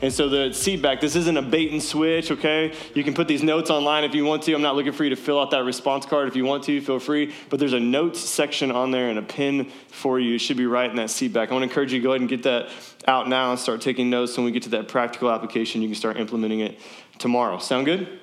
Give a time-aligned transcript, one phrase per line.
[0.00, 2.72] And so the seat back, this isn't a bait and switch, okay?
[2.94, 4.54] You can put these notes online if you want to.
[4.54, 6.80] I'm not looking for you to fill out that response card if you want to,
[6.80, 7.34] feel free.
[7.50, 10.36] But there's a notes section on there and a pin for you.
[10.36, 11.50] It should be right in that seat back.
[11.50, 12.68] I want to encourage you to go ahead and get that
[13.08, 14.36] out now and start taking notes.
[14.36, 16.78] When we get to that practical application, you can start implementing it
[17.18, 17.58] tomorrow.
[17.58, 18.20] Sound good?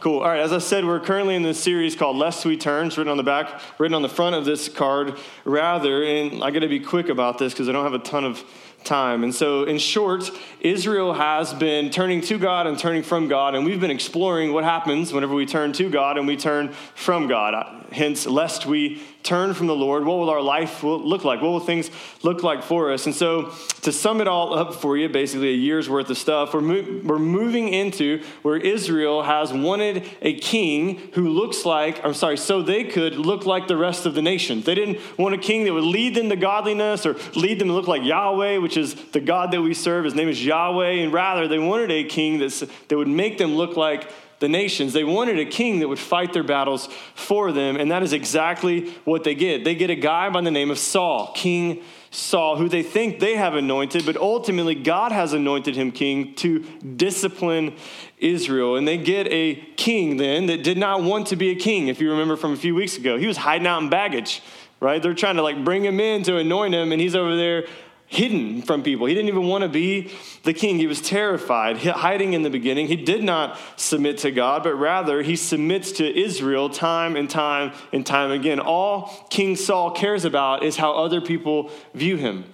[0.00, 0.20] Cool.
[0.20, 0.38] All right.
[0.38, 2.86] As I said, we're currently in this series called Lest We Turn.
[2.86, 6.04] It's written on the back, written on the front of this card, rather.
[6.04, 8.44] And I got to be quick about this because I don't have a ton of
[8.88, 9.22] time.
[9.22, 13.64] And so, in short, Israel has been turning to God and turning from God, and
[13.64, 17.86] we've been exploring what happens whenever we turn to God and we turn from God.
[17.92, 21.42] Hence, lest we turn from the Lord, what will our life look like?
[21.42, 21.90] What will things
[22.22, 23.04] look like for us?
[23.04, 26.54] And so, to sum it all up for you, basically a year's worth of stuff,
[26.54, 32.14] we're, mo- we're moving into where Israel has wanted a king who looks like, I'm
[32.14, 34.64] sorry, so they could look like the rest of the nations.
[34.64, 37.74] They didn't want a king that would lead them to godliness or lead them to
[37.74, 40.06] look like Yahweh, which is the God that we serve.
[40.06, 41.02] His name is Yahweh.
[41.02, 44.92] And rather, they wanted a king that's, that would make them look like the nations.
[44.92, 48.90] They wanted a king that would fight their battles for them, and that is exactly
[49.04, 49.64] what they get.
[49.64, 53.36] They get a guy by the name of Saul, King Saul, who they think they
[53.36, 57.74] have anointed, but ultimately God has anointed him king to discipline
[58.16, 58.76] Israel.
[58.76, 62.00] And they get a king then that did not want to be a king, if
[62.00, 63.18] you remember from a few weeks ago.
[63.18, 64.42] He was hiding out in baggage,
[64.80, 65.02] right?
[65.02, 67.66] They're trying to like bring him in to anoint him, and he's over there
[68.08, 69.06] hidden from people.
[69.06, 70.10] He didn't even want to be
[70.42, 70.78] the king.
[70.78, 72.88] He was terrified, hiding in the beginning.
[72.88, 77.72] He did not submit to God, but rather he submits to Israel time and time
[77.92, 78.60] and time again.
[78.60, 82.44] All King Saul cares about is how other people view him.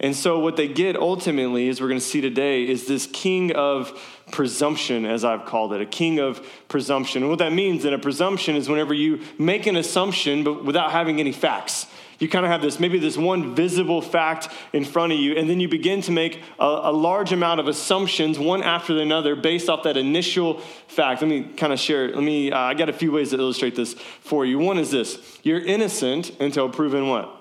[0.00, 3.52] And so, what they get ultimately, as we're going to see today, is this king
[3.52, 7.22] of presumption, as I've called it, a king of presumption.
[7.22, 10.92] And what that means in a presumption is whenever you make an assumption but without
[10.92, 11.86] having any facts
[12.18, 15.48] you kind of have this maybe this one visible fact in front of you, and
[15.48, 19.68] then you begin to make a, a large amount of assumptions, one after another, based
[19.68, 20.58] off that initial
[20.88, 21.22] fact.
[21.22, 22.08] Let me kind of share.
[22.08, 22.50] Let me.
[22.50, 24.58] Uh, I got a few ways to illustrate this for you.
[24.58, 27.34] One is this: you're innocent until proven what?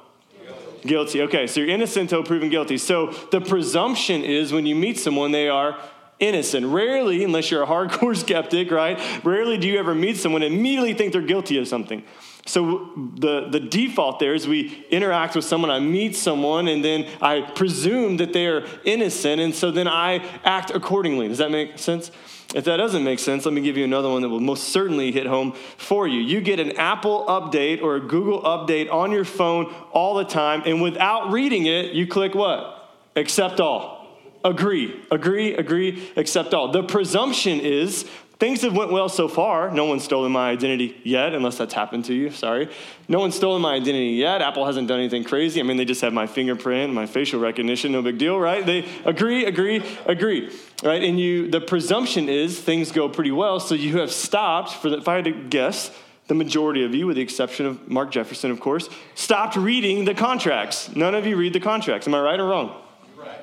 [0.83, 1.23] Guilty.
[1.23, 2.77] Okay, so you're innocent until proven guilty.
[2.77, 5.77] So the presumption is when you meet someone, they are
[6.19, 6.67] innocent.
[6.67, 8.99] Rarely, unless you're a hardcore skeptic, right?
[9.25, 12.03] Rarely do you ever meet someone and immediately think they're guilty of something.
[12.47, 17.07] So the, the default there is we interact with someone, I meet someone, and then
[17.21, 21.27] I presume that they are innocent, and so then I act accordingly.
[21.27, 22.09] Does that make sense?
[22.55, 25.11] If that doesn't make sense, let me give you another one that will most certainly
[25.11, 26.21] hit home for you.
[26.21, 30.63] You get an Apple update or a Google update on your phone all the time,
[30.65, 32.89] and without reading it, you click what?
[33.17, 33.97] Accept all.
[34.45, 36.71] Agree, agree, agree, accept all.
[36.71, 38.09] The presumption is
[38.39, 39.71] Things have went well so far.
[39.71, 42.29] No one's stolen my identity yet, unless that's happened to you.
[42.29, 42.69] Sorry.
[43.07, 44.43] No one's stolen my identity yet.
[44.43, 45.59] Apple hasn't done anything crazy.
[45.59, 47.91] I mean, they just have my fingerprint, my facial recognition.
[47.91, 48.63] No big deal, right?
[48.63, 51.01] They agree, agree, agree, right?
[51.01, 53.59] And you, the presumption is things go pretty well.
[53.59, 54.73] So you have stopped.
[54.73, 55.91] For the, if I had to guess,
[56.27, 60.13] the majority of you, with the exception of Mark Jefferson, of course, stopped reading the
[60.13, 60.95] contracts.
[60.95, 62.05] None of you read the contracts.
[62.05, 62.83] Am I right or wrong?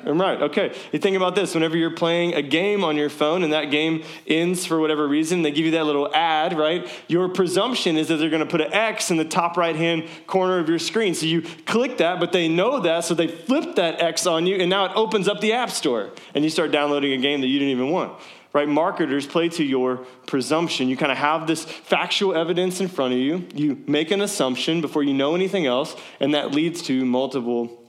[0.04, 0.40] I'm right.
[0.42, 0.74] Okay.
[0.92, 1.54] You think about this.
[1.54, 5.42] Whenever you're playing a game on your phone and that game ends for whatever reason,
[5.42, 6.88] they give you that little ad, right?
[7.08, 10.04] Your presumption is that they're going to put an X in the top right hand
[10.26, 11.14] corner of your screen.
[11.14, 14.56] So you click that, but they know that, so they flip that X on you,
[14.56, 17.48] and now it opens up the App Store, and you start downloading a game that
[17.48, 18.18] you didn't even want.
[18.52, 18.68] Right?
[18.68, 19.96] Marketers play to your
[20.28, 20.88] presumption.
[20.88, 23.48] You kind of have this factual evidence in front of you.
[23.52, 27.82] You make an assumption before you know anything else, and that leads to multiple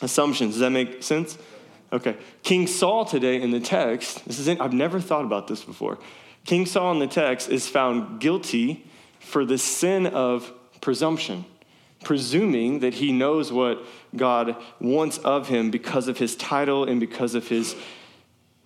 [0.00, 0.54] assumptions.
[0.54, 1.36] Does that make sense?
[1.92, 2.16] Okay.
[2.42, 5.98] King Saul today in the text, this is in, I've never thought about this before.
[6.44, 8.90] King Saul in the text is found guilty
[9.20, 10.50] for the sin of
[10.80, 11.44] presumption,
[12.02, 13.84] presuming that he knows what
[14.16, 17.76] God wants of him because of his title and because of his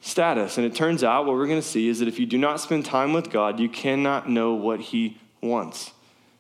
[0.01, 0.57] status.
[0.57, 2.61] And it turns out what we're going to see is that if you do not
[2.61, 5.91] spend time with God, you cannot know what he wants.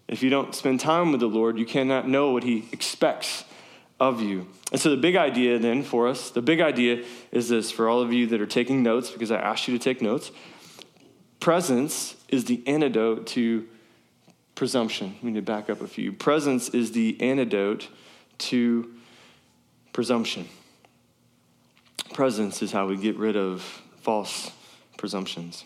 [0.07, 3.45] If you don't spend time with the Lord, you cannot know what he expects
[3.99, 4.47] of you.
[4.73, 8.01] And so, the big idea then for us, the big idea is this for all
[8.01, 10.31] of you that are taking notes, because I asked you to take notes.
[11.41, 13.67] Presence is the antidote to
[14.55, 15.17] presumption.
[15.23, 16.13] We need to back up a few.
[16.13, 17.89] Presence is the antidote
[18.39, 18.91] to
[19.93, 20.49] presumption.
[22.13, 23.63] Presence is how we get rid of
[24.01, 24.51] false
[24.97, 25.65] presumptions.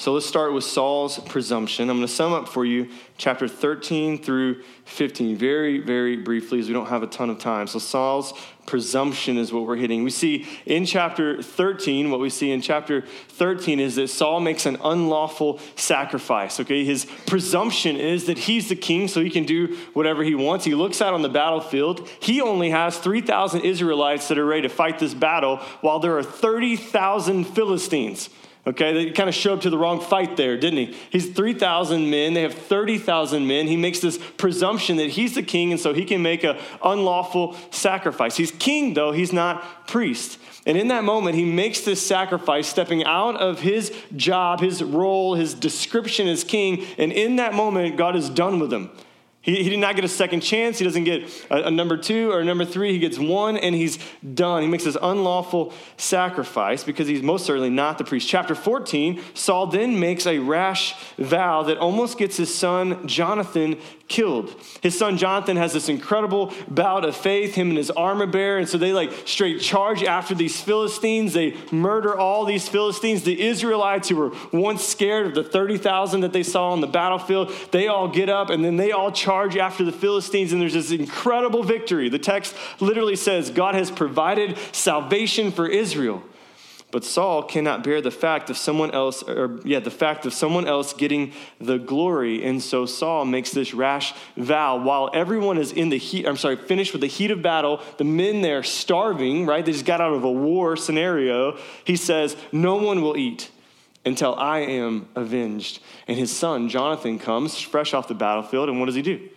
[0.00, 1.90] So let's start with Saul's presumption.
[1.90, 2.88] I'm going to sum up for you
[3.18, 7.66] chapter 13 through 15 very, very briefly as we don't have a ton of time.
[7.66, 8.32] So Saul's
[8.64, 10.02] presumption is what we're hitting.
[10.02, 14.64] We see in chapter 13, what we see in chapter 13 is that Saul makes
[14.64, 16.58] an unlawful sacrifice.
[16.60, 20.64] Okay, his presumption is that he's the king, so he can do whatever he wants.
[20.64, 22.08] He looks out on the battlefield.
[22.20, 26.22] He only has 3,000 Israelites that are ready to fight this battle, while there are
[26.22, 28.30] 30,000 Philistines.
[28.66, 30.96] Okay, they kind of showed up to the wrong fight there, didn't he?
[31.08, 33.66] He's 3,000 men, they have 30,000 men.
[33.66, 37.56] He makes this presumption that he's the king, and so he can make an unlawful
[37.70, 38.36] sacrifice.
[38.36, 40.38] He's king, though, he's not priest.
[40.66, 45.36] And in that moment, he makes this sacrifice, stepping out of his job, his role,
[45.36, 46.84] his description as king.
[46.98, 48.90] And in that moment, God is done with him.
[49.42, 50.78] He, he did not get a second chance.
[50.78, 52.92] He doesn't get a, a, number two or a number three.
[52.92, 53.98] He gets one and he's
[54.34, 54.62] done.
[54.62, 58.28] He makes this unlawful sacrifice because he's most certainly not the priest.
[58.28, 63.78] Chapter 14, Saul then makes a rash vow that almost gets his son Jonathan
[64.10, 64.54] killed.
[64.82, 68.58] His son Jonathan has this incredible bout of faith, him and his armor bearer.
[68.58, 71.32] And so they like straight charge after these Philistines.
[71.32, 73.22] They murder all these Philistines.
[73.22, 77.52] The Israelites who were once scared of the 30,000 that they saw on the battlefield,
[77.70, 80.52] they all get up and then they all charge after the Philistines.
[80.52, 82.08] And there's this incredible victory.
[82.08, 86.22] The text literally says God has provided salvation for Israel.
[86.90, 90.66] But Saul cannot bear the fact of someone else, or yeah, the fact of someone
[90.66, 92.44] else getting the glory.
[92.44, 96.56] And so Saul makes this rash vow while everyone is in the heat, I'm sorry,
[96.56, 99.64] finished with the heat of battle, the men there starving, right?
[99.64, 101.58] They just got out of a war scenario.
[101.84, 103.50] He says, No one will eat
[104.04, 105.80] until I am avenged.
[106.08, 109.28] And his son, Jonathan, comes fresh off the battlefield, and what does he do?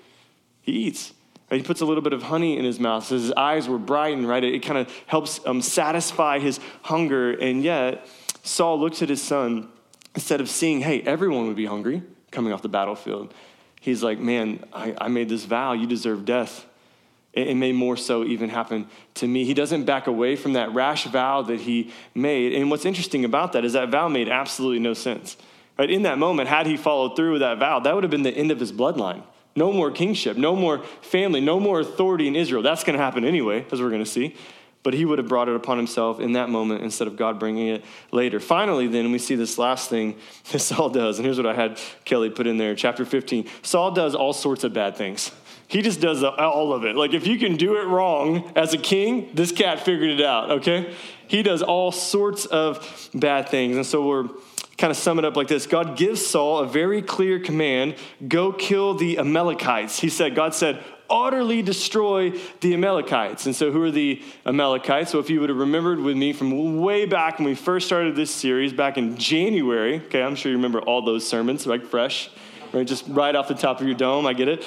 [0.62, 1.14] He eats.
[1.50, 3.06] He puts a little bit of honey in his mouth.
[3.06, 4.44] So his eyes were brightened, right?
[4.44, 7.32] It, it kind of helps um, satisfy his hunger.
[7.32, 8.08] And yet,
[8.44, 9.70] Saul looks at his son
[10.16, 12.02] instead of seeing, hey, everyone would be hungry
[12.32, 13.34] coming off the battlefield.
[13.80, 15.74] He's like, man, I, I made this vow.
[15.74, 16.66] You deserve death.
[17.34, 19.46] It, it may more so even happen to me.
[19.46, 22.54] He doesn't back away from that rash vow that he made.
[22.54, 25.38] And what's interesting about that is that vow made absolutely no sense.
[25.78, 25.90] Right?
[25.90, 28.32] In that moment, had he followed through with that vow, that would have been the
[28.32, 29.24] end of his bloodline.
[29.56, 32.64] No more kingship, no more family, no more authority in Israel.
[32.64, 34.36] That's going to happen anyway, as we're going to see.
[34.82, 37.70] But he would have brought it upon himself in that moment instead of God bringing
[37.70, 38.40] it later.
[38.40, 40.18] Finally, then, we see this last thing
[40.52, 41.20] that Saul does.
[41.20, 43.48] And here's what I had Kelly put in there chapter 15.
[43.62, 45.32] Saul does all sorts of bad things.
[45.68, 46.96] He just does all of it.
[46.96, 50.52] Like, if you can do it wrong as a king, this cat figured it out,
[50.52, 50.94] okay?
[51.28, 53.76] He does all sorts of bad things.
[53.78, 54.30] And so we're
[54.78, 57.96] kind of sum it up like this God gives Saul a very clear command
[58.28, 60.00] go kill the Amalekites.
[60.00, 62.32] He said, God said, utterly destroy
[62.62, 63.46] the Amalekites.
[63.46, 65.12] And so, who are the Amalekites?
[65.12, 68.16] So, if you would have remembered with me from way back when we first started
[68.16, 72.30] this series back in January, okay, I'm sure you remember all those sermons, like fresh,
[72.74, 72.88] right?
[72.88, 74.66] Just right off the top of your dome, I get it.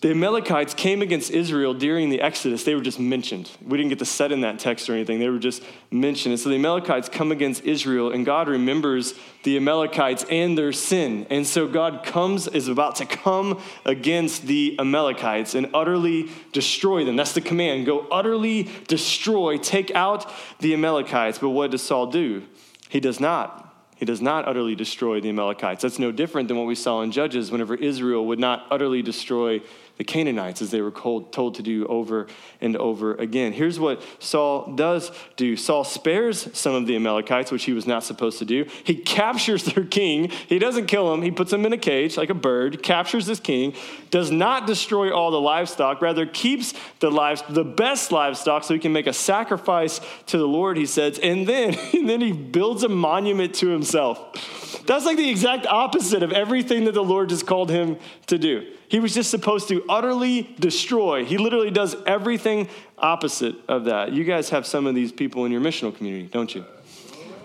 [0.00, 2.62] The Amalekites came against Israel during the Exodus.
[2.62, 3.50] They were just mentioned.
[3.60, 5.18] We didn't get to set in that text or anything.
[5.18, 5.60] They were just
[5.90, 6.34] mentioned.
[6.34, 11.26] And so the Amalekites come against Israel, and God remembers the Amalekites and their sin.
[11.30, 17.16] And so God comes, is about to come against the Amalekites and utterly destroy them.
[17.16, 21.40] That's the command go utterly destroy, take out the Amalekites.
[21.40, 22.44] But what does Saul do?
[22.88, 23.64] He does not.
[23.98, 25.82] He does not utterly destroy the Amalekites.
[25.82, 29.60] That's no different than what we saw in Judges whenever Israel would not utterly destroy
[29.98, 32.28] the Canaanites, as they were told to do over
[32.60, 33.52] and over again.
[33.52, 38.04] Here's what Saul does do Saul spares some of the Amalekites, which he was not
[38.04, 38.66] supposed to do.
[38.84, 40.30] He captures their king.
[40.46, 43.40] He doesn't kill him, he puts him in a cage like a bird, captures this
[43.40, 43.74] king,
[44.10, 48.80] does not destroy all the livestock, rather, keeps the, lives, the best livestock so he
[48.80, 52.84] can make a sacrifice to the Lord, he says, and then, and then he builds
[52.84, 54.84] a monument to himself.
[54.86, 58.74] That's like the exact opposite of everything that the Lord just called him to do.
[58.88, 61.24] He was just supposed to utterly destroy.
[61.24, 64.12] He literally does everything opposite of that.
[64.12, 66.64] You guys have some of these people in your missional community, don't you?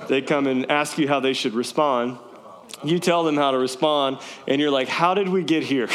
[0.08, 2.18] They come and ask you how they should respond.
[2.84, 5.90] You tell them how to respond, and you're like, How did we get here?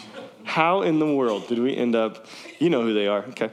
[0.44, 2.26] how in the world did we end up?
[2.58, 3.50] You know who they are, okay?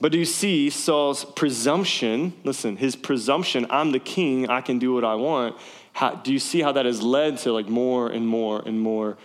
[0.00, 2.32] But do you see Saul's presumption?
[2.42, 5.56] Listen, his presumption, I'm the king, I can do what I want.
[5.92, 9.16] How, do you see how that has led to like more and more and more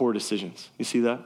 [0.00, 0.70] poor decisions.
[0.78, 1.20] You see that?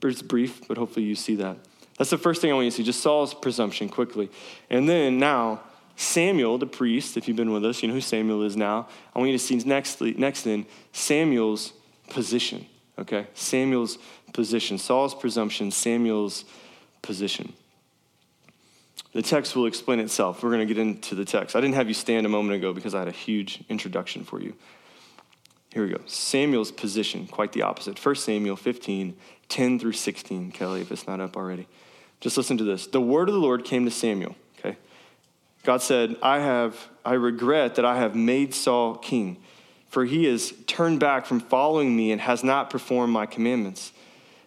[0.00, 1.56] It's brief, but hopefully you see that.
[1.98, 4.30] That's the first thing I want you to see, just Saul's presumption quickly.
[4.70, 5.62] And then now,
[5.96, 8.86] Samuel, the priest, if you've been with us, you know who Samuel is now.
[9.12, 11.72] I want you to see next, next then Samuel's
[12.10, 12.64] position,
[12.96, 13.26] okay?
[13.34, 13.98] Samuel's
[14.32, 14.78] position.
[14.78, 16.44] Saul's presumption, Samuel's
[17.02, 17.54] position.
[19.14, 20.44] The text will explain itself.
[20.44, 21.56] We're going to get into the text.
[21.56, 24.40] I didn't have you stand a moment ago because I had a huge introduction for
[24.40, 24.54] you.
[25.72, 26.00] Here we go.
[26.06, 28.04] Samuel's position, quite the opposite.
[28.04, 29.16] 1 Samuel 15,
[29.48, 31.66] 10 through 16, Kelly, if it's not up already.
[32.20, 32.86] Just listen to this.
[32.86, 34.76] The word of the Lord came to Samuel, okay?
[35.62, 39.38] God said, I have, I regret that I have made Saul king,
[39.88, 43.92] for he has turned back from following me and has not performed my commandments.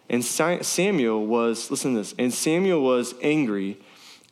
[0.08, 3.78] And Samuel was, listen to this, and Samuel was angry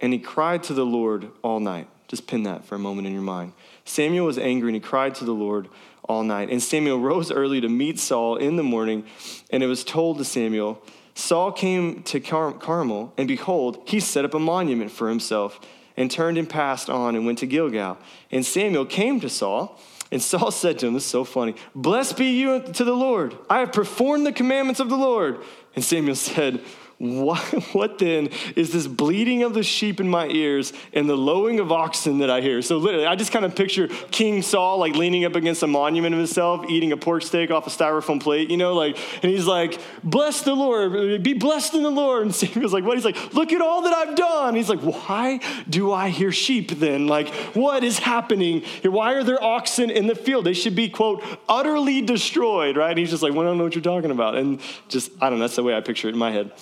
[0.00, 1.88] and he cried to the Lord all night.
[2.08, 3.52] Just pin that for a moment in your mind.
[3.84, 5.68] Samuel was angry and he cried to the Lord
[6.08, 6.50] all night.
[6.50, 9.04] And Samuel rose early to meet Saul in the morning,
[9.50, 10.82] and it was told to Samuel,
[11.14, 15.60] Saul came to Car- Carmel, and behold, he set up a monument for himself,
[15.96, 17.98] and turned and passed on and went to Gilgal.
[18.32, 19.78] And Samuel came to Saul,
[20.10, 23.36] and Saul said to him, This is so funny, Blessed be you to the Lord.
[23.48, 25.38] I have performed the commandments of the Lord.
[25.74, 26.60] And Samuel said,
[26.98, 27.38] what,
[27.74, 31.72] what then is this bleating of the sheep in my ears and the lowing of
[31.72, 32.62] oxen that I hear?
[32.62, 36.14] So literally, I just kind of picture King Saul like leaning up against a monument
[36.14, 39.46] of himself, eating a pork steak off a styrofoam plate, you know, like, and he's
[39.46, 42.22] like, bless the Lord, be blessed in the Lord.
[42.22, 42.96] And Samuel's like, what?
[42.96, 44.54] He's like, look at all that I've done.
[44.54, 47.06] He's like, why do I hear sheep then?
[47.06, 48.90] Like, what is happening here?
[48.90, 50.44] Why are there oxen in the field?
[50.44, 52.90] They should be, quote, utterly destroyed, right?
[52.90, 54.36] And he's just like, well, I don't know what you're talking about.
[54.36, 56.52] And just, I don't know, that's the way I picture it in my head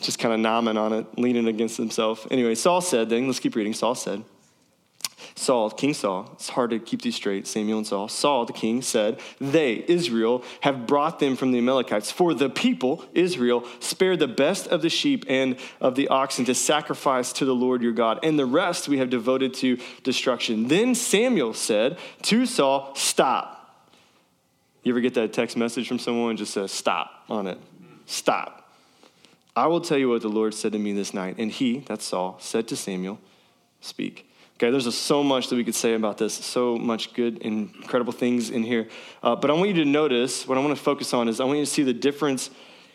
[0.00, 2.26] just kind of nomming on it, leaning against himself.
[2.30, 3.74] Anyway, Saul said, then let's keep reading.
[3.74, 4.24] Saul said,
[5.34, 8.08] Saul, King Saul, it's hard to keep these straight, Samuel and Saul.
[8.08, 12.10] Saul, the king, said, They, Israel, have brought them from the Amalekites.
[12.10, 16.54] For the people, Israel, spared the best of the sheep and of the oxen to
[16.54, 20.68] sacrifice to the Lord your God, and the rest we have devoted to destruction.
[20.68, 23.56] Then Samuel said to Saul, Stop.
[24.82, 27.58] You ever get that text message from someone and just says, Stop on it?
[28.06, 28.59] Stop.
[29.60, 31.34] I will tell you what the Lord said to me this night.
[31.36, 33.18] And he, that's Saul, said to Samuel,
[33.82, 34.26] Speak.
[34.54, 38.48] Okay, there's so much that we could say about this, so much good, incredible things
[38.48, 38.88] in here.
[39.22, 41.44] Uh, but I want you to notice, what I want to focus on is I
[41.44, 42.48] want you to see the difference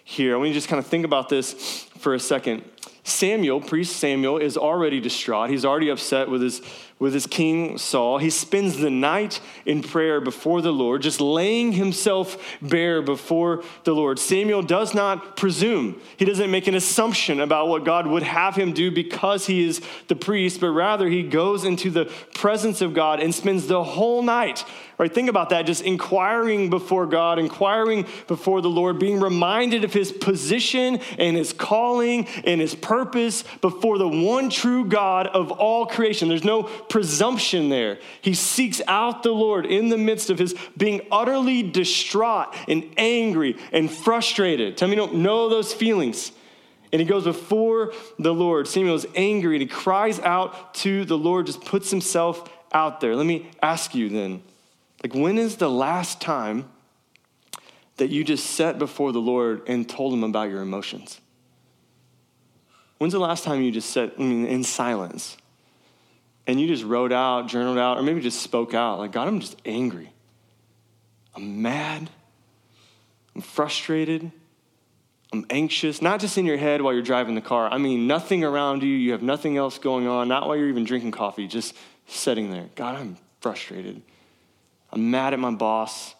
[0.04, 0.34] here.
[0.34, 1.54] I want you to just kind of think about this
[2.00, 2.64] for a second.
[3.04, 5.52] Samuel, priest Samuel, is already distraught.
[5.52, 6.64] He's already upset with his,
[6.98, 8.20] with his king Saul.
[8.20, 13.94] He spends the night in prayer before the Lord, just laying himself bare before the
[13.94, 14.18] Lord.
[14.18, 18.74] Samuel does not presume, he doesn't make an assumption about what God would have him
[18.74, 23.20] do because he is the priest, but rather he goes into the presence of God
[23.20, 24.64] and spends the whole night
[24.98, 25.14] Right?
[25.14, 25.66] Think about that.
[25.66, 31.52] Just inquiring before God, inquiring before the Lord, being reminded of his position and his
[31.52, 36.30] calling and his purpose before the one true God of all creation.
[36.30, 38.00] There's no presumption there.
[38.22, 43.58] He seeks out the Lord in the midst of his being utterly distraught and angry
[43.72, 44.78] and frustrated.
[44.78, 46.32] Tell me you don't know those feelings.
[46.92, 48.68] And he goes before the Lord.
[48.68, 53.16] Samuel is angry and he cries out to the Lord, just puts himself out there.
[53.16, 54.44] Let me ask you then
[55.04, 56.70] like, when is the last time
[57.98, 61.22] that you just sat before the Lord and told him about your emotions?
[62.98, 65.38] When's the last time you just sat I mean, in silence
[66.48, 69.00] and you just wrote out, journaled out, or maybe just spoke out?
[69.00, 70.12] Like, God, I'm just angry.
[71.36, 72.10] I'm mad.
[73.36, 74.32] I'm frustrated.
[75.34, 77.68] I'm anxious, not just in your head while you're driving the car.
[77.68, 78.90] I mean, nothing around you.
[78.90, 81.76] You have nothing else going on, not while you're even drinking coffee, just
[82.08, 82.70] sitting there.
[82.76, 84.02] God, I'm frustrated.
[84.92, 86.16] I'm mad at my boss.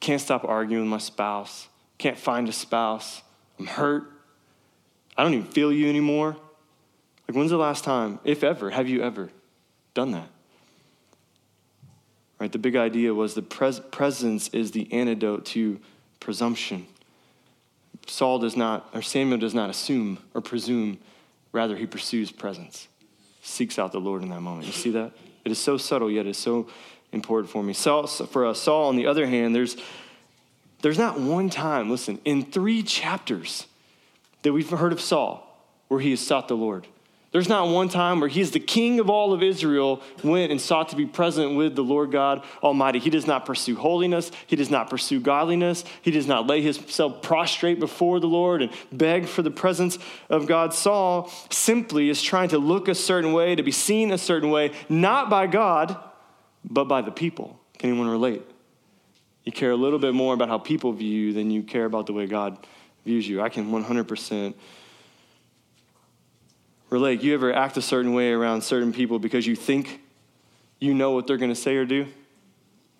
[0.00, 1.68] Can't stop arguing with my spouse.
[1.96, 3.22] Can't find a spouse.
[3.58, 4.12] I'm hurt.
[5.16, 6.36] I don't even feel you anymore.
[7.28, 9.30] Like, when's the last time, if ever, have you ever
[9.94, 10.28] done that?
[12.38, 12.52] Right?
[12.52, 15.80] The big idea was the pres- presence is the antidote to
[16.20, 16.86] presumption.
[18.06, 20.98] Saul does not, or Samuel does not assume or presume,
[21.52, 22.88] rather, he pursues presence,
[23.42, 24.66] seeks out the Lord in that moment.
[24.66, 25.12] You see that?
[25.44, 26.68] It is so subtle, yet it is so
[27.12, 27.72] important for me.
[27.72, 29.76] Saul, for us, Saul, on the other hand, there's,
[30.82, 33.66] there's not one time, listen, in three chapters
[34.42, 35.42] that we've heard of Saul
[35.88, 36.86] where he has sought the Lord.
[37.36, 40.88] There's not one time where he's the king of all of Israel, went and sought
[40.88, 42.98] to be present with the Lord God Almighty.
[42.98, 44.32] He does not pursue holiness.
[44.46, 45.84] He does not pursue godliness.
[46.00, 49.98] He does not lay himself prostrate before the Lord and beg for the presence
[50.30, 50.72] of God.
[50.72, 54.72] Saul simply is trying to look a certain way, to be seen a certain way,
[54.88, 55.94] not by God,
[56.64, 57.60] but by the people.
[57.76, 58.44] Can anyone relate?
[59.44, 62.06] You care a little bit more about how people view you than you care about
[62.06, 62.56] the way God
[63.04, 63.42] views you.
[63.42, 64.54] I can 100%
[66.90, 67.22] relate.
[67.22, 70.00] You ever act a certain way around certain people because you think
[70.78, 71.96] you know what they're going to say or do?
[71.96, 72.06] You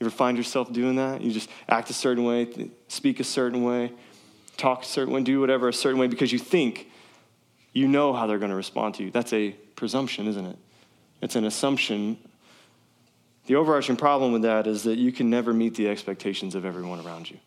[0.07, 1.23] ever find yourself doing that?
[1.23, 3.93] You just act a certain way, speak a certain way,
[4.57, 6.90] talk a certain way, do whatever a certain way because you think
[7.73, 9.11] you know how they're going to respond to you.
[9.11, 10.59] That's a presumption, isn't it?
[11.23, 12.19] It's an assumption.
[13.47, 17.00] The overarching problem with that is that you can never meet the expectations of everyone
[17.00, 17.38] around you.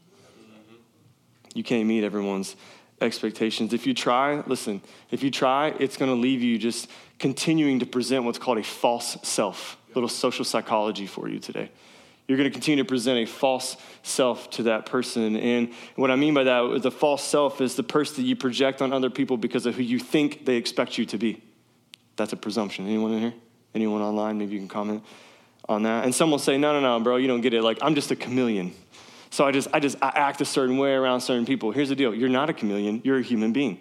[1.54, 2.56] You can't meet everyone's
[3.02, 3.74] expectations.
[3.74, 7.86] If you try, listen, if you try, it's going to leave you just continuing to
[7.86, 9.78] present what's called a false self.
[9.92, 11.72] A little social psychology for you today.
[12.28, 15.36] You're going to continue to present a false self to that person.
[15.36, 18.84] And what I mean by that, the false self is the person that you project
[18.84, 21.42] on other people because of who you think they expect you to be.
[22.18, 22.86] That's a presumption.
[22.86, 23.34] Anyone in here?
[23.74, 24.38] Anyone online?
[24.38, 25.04] Maybe you can comment
[25.68, 26.04] on that.
[26.04, 27.64] And some will say, no, no, no, bro, you don't get it.
[27.64, 28.74] Like, I'm just a chameleon.
[29.30, 31.72] So I just, I just I act a certain way around certain people.
[31.72, 33.80] Here's the deal you're not a chameleon, you're a human being.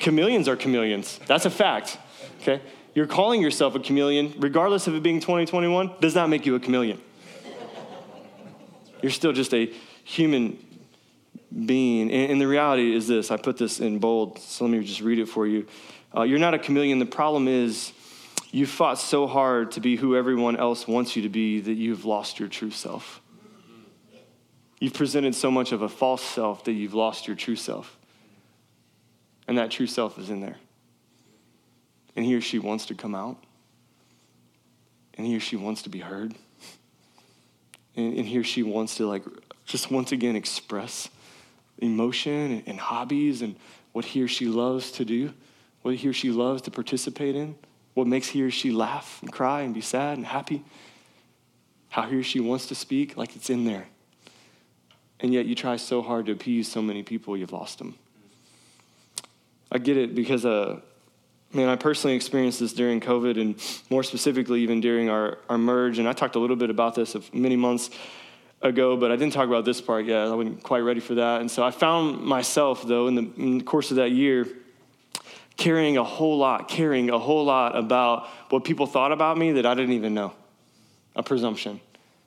[0.00, 1.20] Chameleons are chameleons.
[1.26, 1.98] That's a fact.
[2.42, 2.60] Okay?
[2.94, 6.60] You're calling yourself a chameleon, regardless of it being 2021, does not make you a
[6.60, 7.00] chameleon.
[9.02, 9.72] You're still just a
[10.04, 10.58] human
[11.66, 12.10] being.
[12.10, 15.18] And, the reality is this I put this in bold, so let me just read
[15.18, 15.66] it for you.
[16.16, 16.98] Uh, you're not a chameleon.
[16.98, 17.92] The problem is
[18.50, 22.04] you fought so hard to be who everyone else wants you to be that you've
[22.04, 23.20] lost your true self.
[24.80, 27.96] You've presented so much of a false self that you've lost your true self.
[29.46, 30.56] And that true self is in there.
[32.16, 33.36] And he or she wants to come out.
[35.14, 36.34] And he or she wants to be heard.
[37.96, 39.22] And, and he or she wants to, like,
[39.64, 41.08] just once again express
[41.78, 43.56] emotion and, and hobbies and
[43.92, 45.32] what he or she loves to do,
[45.82, 47.54] what he or she loves to participate in,
[47.94, 50.64] what makes he or she laugh and cry and be sad and happy,
[51.90, 53.86] how he or she wants to speak, like it's in there.
[55.20, 57.96] And yet you try so hard to appease so many people, you've lost them.
[59.72, 60.80] I get it because uh,
[61.54, 63.54] Man, I personally experienced this during COVID and
[63.88, 66.00] more specifically, even during our, our merge.
[66.00, 67.90] And I talked a little bit about this many months
[68.60, 70.26] ago, but I didn't talk about this part yet.
[70.26, 71.40] I wasn't quite ready for that.
[71.40, 74.48] And so I found myself, though, in the, in the course of that year,
[75.56, 79.64] carrying a whole lot, caring a whole lot about what people thought about me that
[79.64, 80.32] I didn't even know
[81.14, 81.80] a presumption.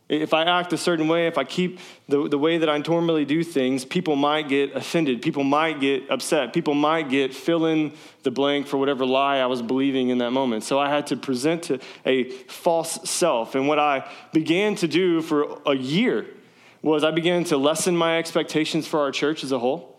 [0.09, 3.25] If I act a certain way, if I keep the, the way that I normally
[3.25, 5.21] do things, people might get offended.
[5.21, 6.53] People might get upset.
[6.53, 7.91] People might get fill in
[8.23, 10.63] the blank for whatever lie I was believing in that moment.
[10.63, 13.55] So I had to present to a false self.
[13.55, 16.25] And what I began to do for a year
[16.81, 19.96] was I began to lessen my expectations for our church as a whole.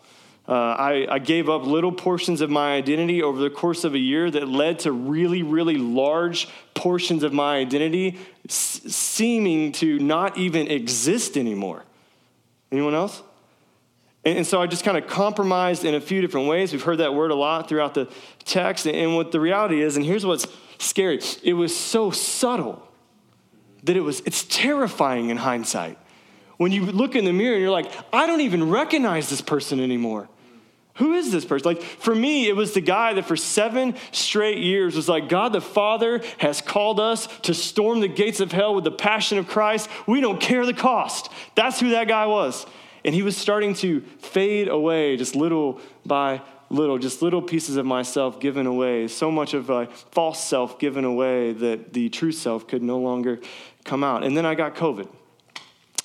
[0.49, 3.99] Uh, I, I, gave up little portions of my identity over the course of a
[3.99, 10.39] year that led to really, really large portions of my identity s- seeming to not
[10.39, 11.85] even exist anymore.
[12.73, 13.23] Anyone else?
[14.25, 16.73] And, so I just kind of compromised in a few different ways.
[16.73, 18.09] We've heard that word a lot throughout the
[18.47, 18.87] text.
[18.87, 20.47] And, and what the reality is, and here's what's
[20.79, 22.89] scary it was so subtle
[23.83, 25.99] that it was, it's terrifying in hindsight.
[26.57, 29.79] When you look in the mirror and you're like, I don't even recognize this person
[29.79, 30.29] anymore.
[30.99, 31.65] Who is this person?
[31.65, 35.53] Like, for me, it was the guy that for seven straight years was like, God
[35.53, 39.49] the Father has called us to storm the gates of hell with the passion of
[39.49, 39.89] Christ.
[40.07, 41.31] We don't care the cost.
[41.55, 42.67] That's who that guy was.
[43.05, 47.87] And he was starting to fade away just little by little, just little pieces of
[47.87, 52.67] myself given away, so much of a false self given away that the true self
[52.67, 53.39] could no longer
[53.85, 54.25] come out.
[54.25, 55.09] And then I got COVID.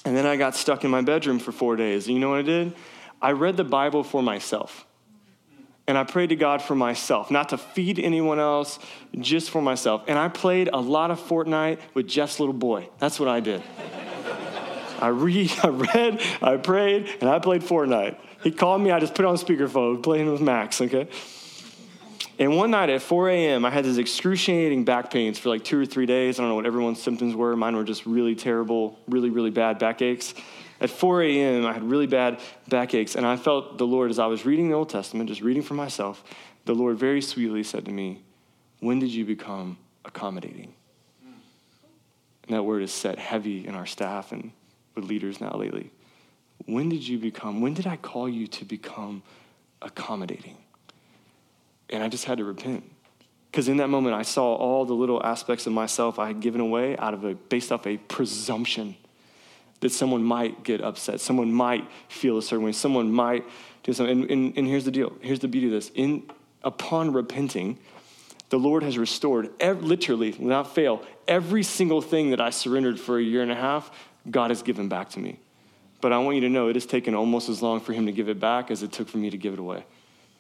[0.06, 2.08] And then I got stuck in my bedroom for four days.
[2.08, 2.76] And you know what I did?
[3.24, 4.86] I read the Bible for myself.
[5.88, 8.80] And I prayed to God for myself, not to feed anyone else,
[9.20, 10.04] just for myself.
[10.08, 12.88] And I played a lot of Fortnite with Jeff's little boy.
[13.00, 13.64] That's what I did.
[15.02, 18.18] I read, I read, I prayed, and I played Fortnite.
[18.44, 21.10] He called me, I just put on speakerphone, playing with Max, okay?
[22.40, 25.80] And one night at 4 a.m., I had this excruciating back pains for like two
[25.80, 26.40] or three days.
[26.40, 27.56] I don't know what everyone's symptoms were.
[27.56, 30.34] Mine were just really terrible, really, really bad backaches.
[30.84, 34.26] At 4 a.m., I had really bad backaches, and I felt the Lord, as I
[34.26, 36.22] was reading the Old Testament, just reading for myself,
[36.66, 38.22] the Lord very sweetly said to me,
[38.82, 40.74] When did you become accommodating?
[41.24, 44.52] And that word is set heavy in our staff and
[44.94, 45.90] with leaders now lately.
[46.66, 49.24] When did you become, when did I call you to become
[49.82, 50.58] accommodating?
[51.90, 52.84] And I just had to repent.
[53.50, 56.60] Because in that moment, I saw all the little aspects of myself I had given
[56.60, 58.98] away out of a, based off a presumption
[59.84, 63.44] that someone might get upset, someone might feel a certain way, someone might
[63.84, 64.22] do something.
[64.22, 65.92] And, and, and here's the deal here's the beauty of this.
[65.94, 66.24] In,
[66.64, 67.78] upon repenting,
[68.50, 73.22] the Lord has restored, literally, without fail, every single thing that I surrendered for a
[73.22, 73.92] year and a half,
[74.32, 75.38] God has given back to me.
[76.00, 78.14] But I want you to know it has taken almost as long for Him to
[78.14, 79.86] give it back as it took for me to give it away.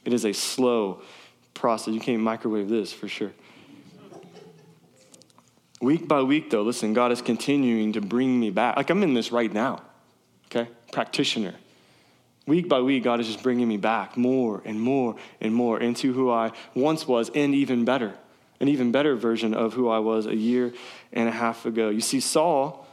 [0.05, 1.01] It is a slow
[1.53, 1.93] process.
[1.93, 3.33] You can't microwave this for sure
[5.83, 8.77] Week by week, though, listen, God is continuing to bring me back.
[8.77, 9.81] Like I'm in this right now,
[10.45, 10.69] okay?
[10.93, 11.55] Practitioner.
[12.47, 16.13] Week by week, God is just bringing me back more and more and more into
[16.13, 18.13] who I once was and even better,
[18.61, 20.71] an even better version of who I was a year
[21.11, 21.89] and a half ago.
[21.89, 22.87] You see, Saul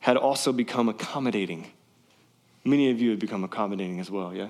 [0.00, 1.70] had also become accommodating.
[2.64, 4.48] Many of you have become accommodating as well, yeah?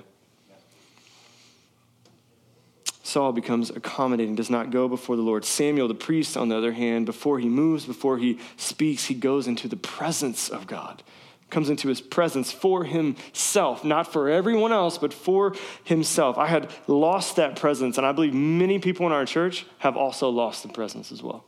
[3.13, 5.45] Saul becomes accommodating, does not go before the Lord.
[5.45, 9.45] Samuel, the priest, on the other hand, before he moves, before he speaks, he goes
[9.47, 11.03] into the presence of God,
[11.51, 16.39] comes into his presence for himself, not for everyone else, but for himself.
[16.39, 20.29] I had lost that presence, and I believe many people in our church have also
[20.29, 21.45] lost the presence as well.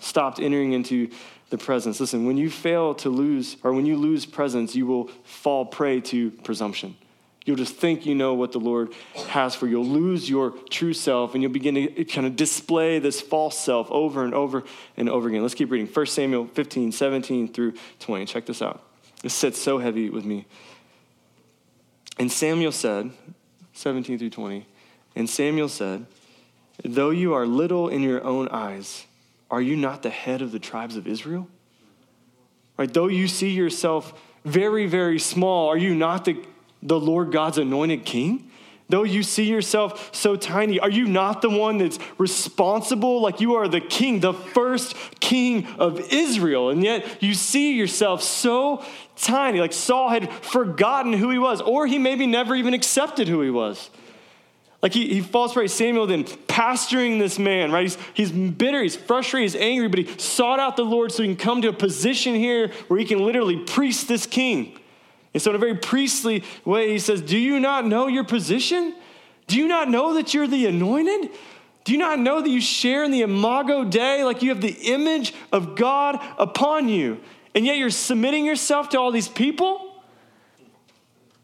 [0.00, 1.08] Stopped entering into
[1.48, 1.98] the presence.
[1.98, 6.02] Listen, when you fail to lose, or when you lose presence, you will fall prey
[6.02, 6.94] to presumption.
[7.46, 8.92] You'll just think you know what the Lord
[9.28, 9.80] has for you.
[9.80, 13.88] You'll lose your true self and you'll begin to kind of display this false self
[13.92, 14.64] over and over
[14.96, 15.42] and over again.
[15.42, 15.86] Let's keep reading.
[15.86, 18.26] 1 Samuel 15, 17 through 20.
[18.26, 18.82] Check this out.
[19.22, 20.44] This sits so heavy with me.
[22.18, 23.12] And Samuel said,
[23.74, 24.66] 17 through 20,
[25.14, 26.06] and Samuel said,
[26.84, 29.06] Though you are little in your own eyes,
[29.50, 31.48] are you not the head of the tribes of Israel?
[32.76, 32.92] Right?
[32.92, 36.44] Though you see yourself very, very small, are you not the
[36.86, 38.50] the Lord God's anointed king?
[38.88, 43.20] Though you see yourself so tiny, are you not the one that's responsible?
[43.20, 48.22] Like you are the king, the first king of Israel, and yet you see yourself
[48.22, 48.84] so
[49.16, 49.58] tiny.
[49.58, 53.50] Like Saul had forgotten who he was, or he maybe never even accepted who he
[53.50, 53.90] was.
[54.82, 55.66] Like he, he falls prey.
[55.66, 57.82] Samuel then pastoring this man, right?
[57.82, 61.28] He's, he's bitter, he's frustrated, he's angry, but he sought out the Lord so he
[61.30, 64.78] can come to a position here where he can literally priest this king.
[65.36, 68.94] And so, in a very priestly way, he says, Do you not know your position?
[69.46, 71.28] Do you not know that you're the anointed?
[71.84, 74.78] Do you not know that you share in the imago Dei, like you have the
[74.84, 77.20] image of God upon you,
[77.54, 80.02] and yet you're submitting yourself to all these people?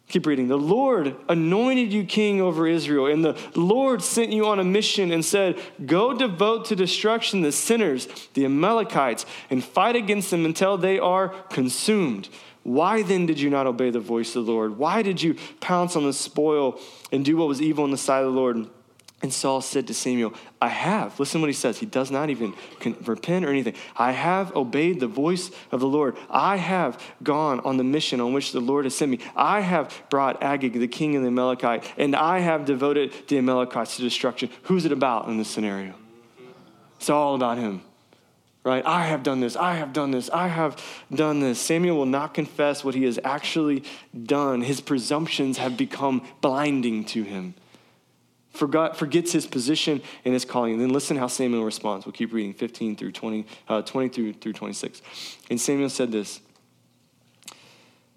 [0.08, 0.48] Keep reading.
[0.48, 5.12] The Lord anointed you king over Israel, and the Lord sent you on a mission
[5.12, 10.78] and said, Go devote to destruction the sinners, the Amalekites, and fight against them until
[10.78, 12.30] they are consumed.
[12.62, 14.78] Why then did you not obey the voice of the Lord?
[14.78, 16.78] Why did you pounce on the spoil
[17.10, 18.68] and do what was evil in the sight of the Lord?
[19.22, 21.18] And Saul said to Samuel, I have.
[21.20, 21.78] Listen what he says.
[21.78, 22.54] He does not even
[23.04, 23.74] repent or anything.
[23.96, 26.16] I have obeyed the voice of the Lord.
[26.28, 29.20] I have gone on the mission on which the Lord has sent me.
[29.36, 33.96] I have brought Agag, the king of the Amalekite, and I have devoted the Amalekites
[33.96, 34.50] to destruction.
[34.64, 35.94] Who's it about in this scenario?
[36.96, 37.82] It's all about him
[38.64, 38.84] right?
[38.86, 41.60] I have done this, I have done this, I have done this.
[41.60, 43.84] Samuel will not confess what he has actually
[44.24, 44.62] done.
[44.62, 47.54] His presumptions have become blinding to him.
[48.50, 50.74] Forgot, forgets his position and his calling.
[50.74, 52.04] And then listen how Samuel responds.
[52.04, 55.00] We'll keep reading 15 through 20, uh, 20 through, through 26.
[55.50, 56.40] And Samuel said this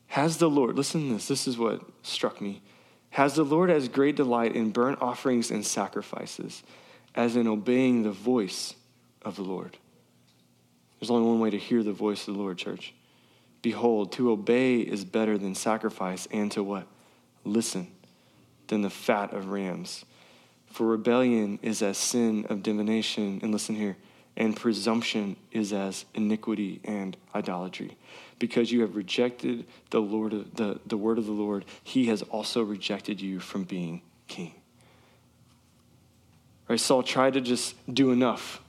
[0.08, 2.62] Has the Lord, listen to this, this is what struck me.
[3.12, 6.64] Has the Lord as great delight in burnt offerings and sacrifices
[7.16, 8.76] as in obeying the voice
[9.22, 9.78] of the Lord?
[11.00, 12.94] There's only one way to hear the voice of the Lord, church.
[13.62, 16.88] Behold, to obey is better than sacrifice, and to what?
[17.44, 17.88] Listen
[18.68, 20.06] than the fat of rams.
[20.68, 23.98] For rebellion is as sin of divination, and listen here,
[24.38, 27.98] and presumption is as iniquity and idolatry.
[28.38, 32.62] Because you have rejected the Lord, the, the word of the Lord, he has also
[32.62, 34.54] rejected you from being king.
[36.68, 36.80] Right?
[36.80, 38.62] Saul tried to just do enough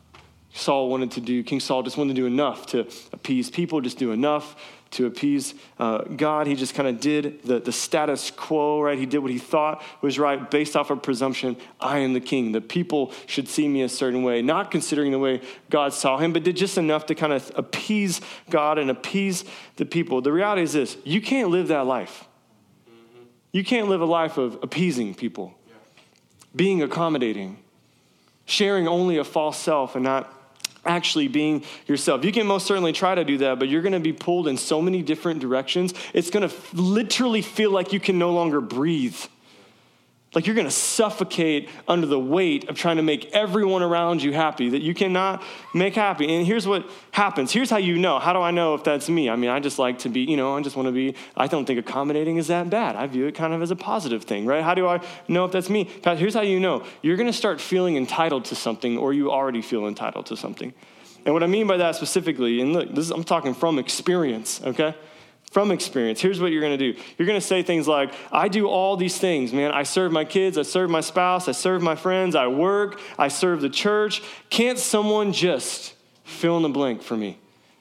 [0.56, 3.98] Saul wanted to do, King Saul just wanted to do enough to appease people, just
[3.98, 4.56] do enough
[4.92, 6.46] to appease uh, God.
[6.46, 8.98] He just kind of did the, the status quo, right?
[8.98, 12.52] He did what he thought was right based off of presumption I am the king.
[12.52, 16.32] The people should see me a certain way, not considering the way God saw him,
[16.32, 19.44] but did just enough to kind of appease God and appease
[19.76, 20.22] the people.
[20.22, 22.26] The reality is this you can't live that life.
[23.52, 25.54] You can't live a life of appeasing people,
[26.54, 27.58] being accommodating,
[28.44, 30.32] sharing only a false self and not
[30.87, 32.25] actually being yourself.
[32.25, 34.57] You can most certainly try to do that, but you're going to be pulled in
[34.57, 35.94] so many different directions.
[36.14, 39.16] It's going to literally feel like you can no longer breathe.
[40.34, 44.32] Like you're going to suffocate under the weight of trying to make everyone around you
[44.32, 46.34] happy that you cannot make happy.
[46.34, 47.52] And here's what happens.
[47.52, 48.18] Here's how you know.
[48.18, 49.30] How do I know if that's me?
[49.30, 51.46] I mean, I just like to be, you know, I just want to be, I
[51.46, 52.96] don't think accommodating is that bad.
[52.96, 54.62] I view it kind of as a positive thing, right?
[54.62, 55.88] How do I know if that's me?
[56.04, 56.84] Here's how you know.
[57.00, 60.74] You're going to start feeling entitled to something or you already feel entitled to something.
[61.24, 64.94] And what I mean by that specifically, and look, is, I'm talking from experience, okay?
[65.56, 66.20] From experience.
[66.20, 68.94] Here's what you're going to do you're going to say things like, I do all
[68.98, 69.72] these things, man.
[69.72, 73.28] I serve my kids, I serve my spouse, I serve my friends, I work, I
[73.28, 74.22] serve the church.
[74.50, 77.38] Can't someone just fill in the blank for me?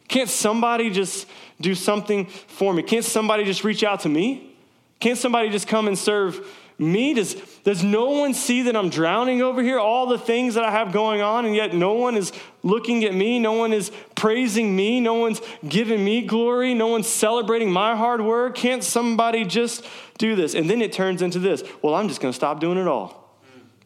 [0.08, 1.28] Can't somebody just
[1.60, 2.82] do something for me?
[2.82, 4.56] Can't somebody just reach out to me?
[5.02, 7.14] Can't somebody just come and serve me?
[7.14, 9.80] Does, does no one see that I'm drowning over here?
[9.80, 12.32] All the things that I have going on, and yet no one is
[12.64, 13.40] looking at me.
[13.40, 15.00] No one is praising me.
[15.00, 16.74] No one's giving me glory.
[16.74, 18.56] No one's celebrating my hard work.
[18.56, 19.86] Can't somebody just
[20.18, 20.54] do this?
[20.54, 23.40] And then it turns into this well, I'm just going to stop doing it all.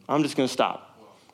[0.08, 0.86] I'm just going to stop.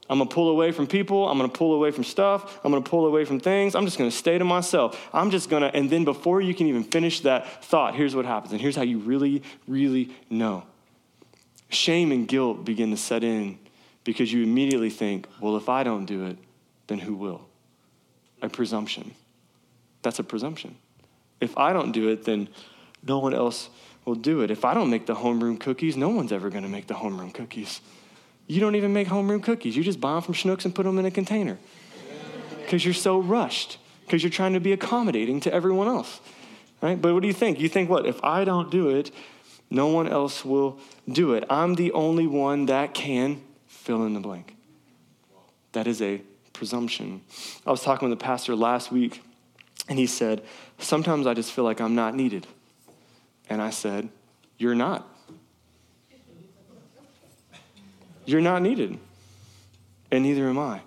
[0.08, 1.28] I'm gonna pull away from people.
[1.28, 2.60] I'm gonna pull away from stuff.
[2.62, 3.74] I'm gonna pull away from things.
[3.74, 5.08] I'm just gonna stay to myself.
[5.12, 8.52] I'm just gonna, and then before you can even finish that thought, here's what happens.
[8.52, 10.62] And here's how you really, really know
[11.68, 13.58] shame and guilt begin to set in
[14.04, 16.38] because you immediately think, well, if I don't do it,
[16.86, 17.42] then who will?
[18.42, 19.14] A presumption.
[20.02, 20.76] That's a presumption.
[21.40, 22.48] If I don't do it, then
[23.06, 23.68] no one else
[24.04, 24.50] will do it.
[24.50, 27.80] If I don't make the homeroom cookies, no one's ever gonna make the homeroom cookies.
[28.46, 29.76] You don't even make homeroom cookies.
[29.76, 31.58] You just buy them from Schnucks and put them in a container
[32.62, 36.20] because you're so rushed, because you're trying to be accommodating to everyone else.
[36.80, 37.00] Right?
[37.00, 37.58] But what do you think?
[37.58, 38.06] You think, what?
[38.06, 39.10] If I don't do it,
[39.70, 40.78] no one else will
[41.10, 41.44] do it.
[41.50, 44.56] I'm the only one that can fill in the blank.
[45.72, 47.22] That is a presumption.
[47.66, 49.22] I was talking with a pastor last week,
[49.88, 50.42] and he said,
[50.78, 52.46] Sometimes I just feel like I'm not needed.
[53.48, 54.08] And I said,
[54.58, 55.06] You're not.
[58.24, 58.98] You're not needed.
[60.10, 60.80] And neither am I.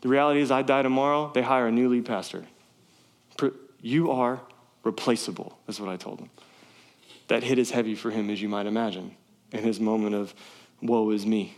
[0.00, 2.46] The reality is, I die tomorrow, they hire a new lead pastor.
[3.80, 4.40] You are
[4.84, 6.30] replaceable, is what I told him.
[7.28, 9.14] That hit as heavy for him as you might imagine
[9.52, 10.34] in his moment of,
[10.82, 11.54] woe is me.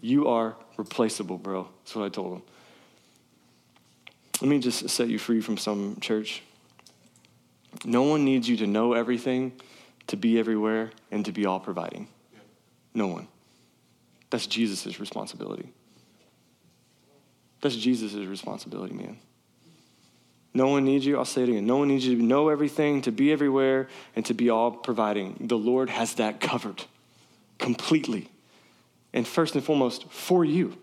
[0.00, 1.68] You are replaceable, bro.
[1.80, 2.42] That's what I told him.
[4.40, 6.42] Let me just set you free from some church.
[7.84, 9.52] No one needs you to know everything,
[10.08, 12.08] to be everywhere, and to be all providing.
[12.94, 13.28] No one.
[14.30, 15.72] That's Jesus' responsibility.
[17.60, 19.18] That's Jesus' responsibility, man.
[20.56, 21.18] No one needs you.
[21.18, 21.66] I'll say it again.
[21.66, 25.36] No one needs you to know everything, to be everywhere, and to be all providing.
[25.38, 26.82] The Lord has that covered
[27.58, 28.30] completely.
[29.12, 30.78] And first and foremost, for you.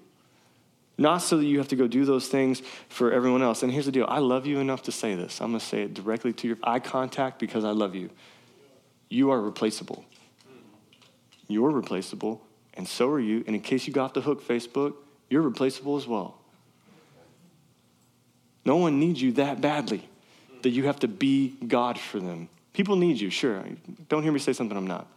[0.96, 3.64] Not so that you have to go do those things for everyone else.
[3.64, 5.42] And here's the deal I love you enough to say this.
[5.42, 8.12] I'm going to say it directly to your eye contact because I love you.
[9.10, 10.06] You are replaceable.
[11.48, 13.44] You're replaceable and so are you.
[13.48, 14.94] And in case you got the hook, Facebook,
[15.32, 16.43] you're replaceable as well.
[18.66, 20.08] No one needs you that badly
[20.62, 22.50] that you have to be God for them.
[22.74, 23.64] People need you, sure.
[24.10, 25.08] Don't hear me say something I'm not.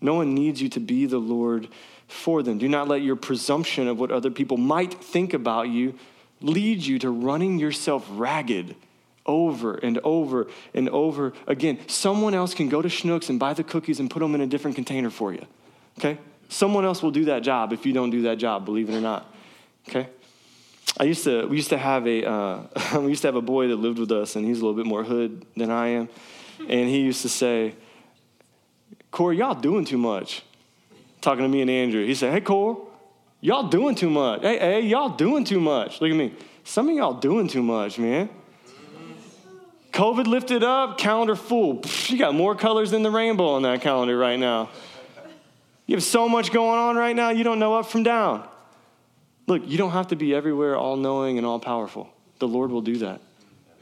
[0.00, 1.68] No one needs you to be the Lord
[2.08, 2.58] for them.
[2.58, 5.98] Do not let your presumption of what other people might think about you
[6.40, 8.76] lead you to running yourself ragged
[9.24, 11.78] over and over and over again.
[11.86, 14.46] Someone else can go to Schnucks and buy the cookies and put them in a
[14.46, 15.46] different container for you.
[15.98, 16.18] Okay?
[16.48, 19.00] Someone else will do that job if you don't do that job, believe it or
[19.00, 19.32] not.
[19.88, 20.08] Okay?
[20.98, 22.62] I used to, we used to have a, uh,
[23.00, 24.86] we used to have a boy that lived with us, and he's a little bit
[24.86, 26.08] more hood than I am.
[26.60, 27.74] And he used to say,
[29.10, 30.42] Corey, y'all doing too much.
[31.20, 32.04] Talking to me and Andrew.
[32.04, 32.76] He said, Hey, Corey,
[33.40, 34.42] y'all doing too much.
[34.42, 36.00] Hey, hey, y'all doing too much.
[36.00, 36.34] Look at me.
[36.64, 38.28] Some of y'all doing too much, man.
[39.92, 41.82] COVID lifted up, calendar full.
[42.06, 44.70] You got more colors than the rainbow on that calendar right now.
[45.86, 48.48] You have so much going on right now, you don't know up from down.
[49.46, 52.10] Look, you don't have to be everywhere, all knowing and all powerful.
[52.38, 53.20] The Lord will do that.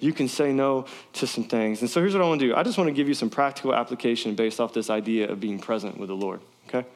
[0.00, 1.80] You can say no to some things.
[1.80, 3.30] And so here's what I want to do I just want to give you some
[3.30, 6.86] practical application based off this idea of being present with the Lord, okay?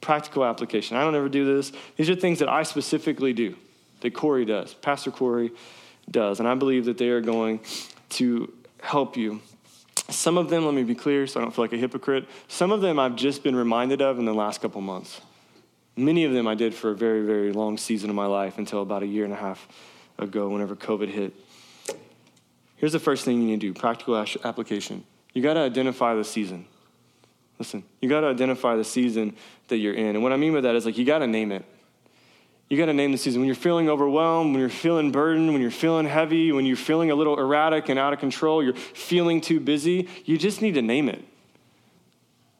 [0.00, 0.96] Practical application.
[0.96, 1.72] I don't ever do this.
[1.96, 3.56] These are things that I specifically do,
[4.00, 5.52] that Corey does, Pastor Corey
[6.10, 6.40] does.
[6.40, 7.60] And I believe that they are going
[8.10, 9.40] to help you
[10.10, 12.72] some of them, let me be clear so I don't feel like a hypocrite, some
[12.72, 15.20] of them I've just been reminded of in the last couple months.
[15.96, 18.82] Many of them I did for a very, very long season of my life until
[18.82, 19.66] about a year and a half
[20.18, 21.32] ago, whenever COVID hit.
[22.76, 25.04] Here's the first thing you need to do practical application.
[25.32, 26.66] You got to identify the season.
[27.58, 29.36] Listen, you got to identify the season
[29.68, 30.16] that you're in.
[30.16, 31.64] And what I mean by that is like you got to name it.
[32.68, 33.40] You got to name the season.
[33.40, 37.10] When you're feeling overwhelmed, when you're feeling burdened, when you're feeling heavy, when you're feeling
[37.10, 40.82] a little erratic and out of control, you're feeling too busy, you just need to
[40.82, 41.22] name it.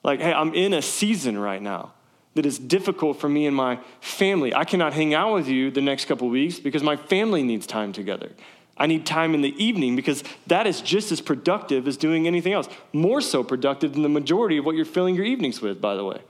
[0.05, 1.94] Like, hey, I'm in a season right now
[2.35, 4.55] that is difficult for me and my family.
[4.55, 7.93] I cannot hang out with you the next couple weeks because my family needs time
[7.93, 8.31] together.
[8.77, 12.53] I need time in the evening because that is just as productive as doing anything
[12.53, 12.69] else.
[12.93, 16.05] More so productive than the majority of what you're filling your evenings with, by the
[16.05, 16.21] way.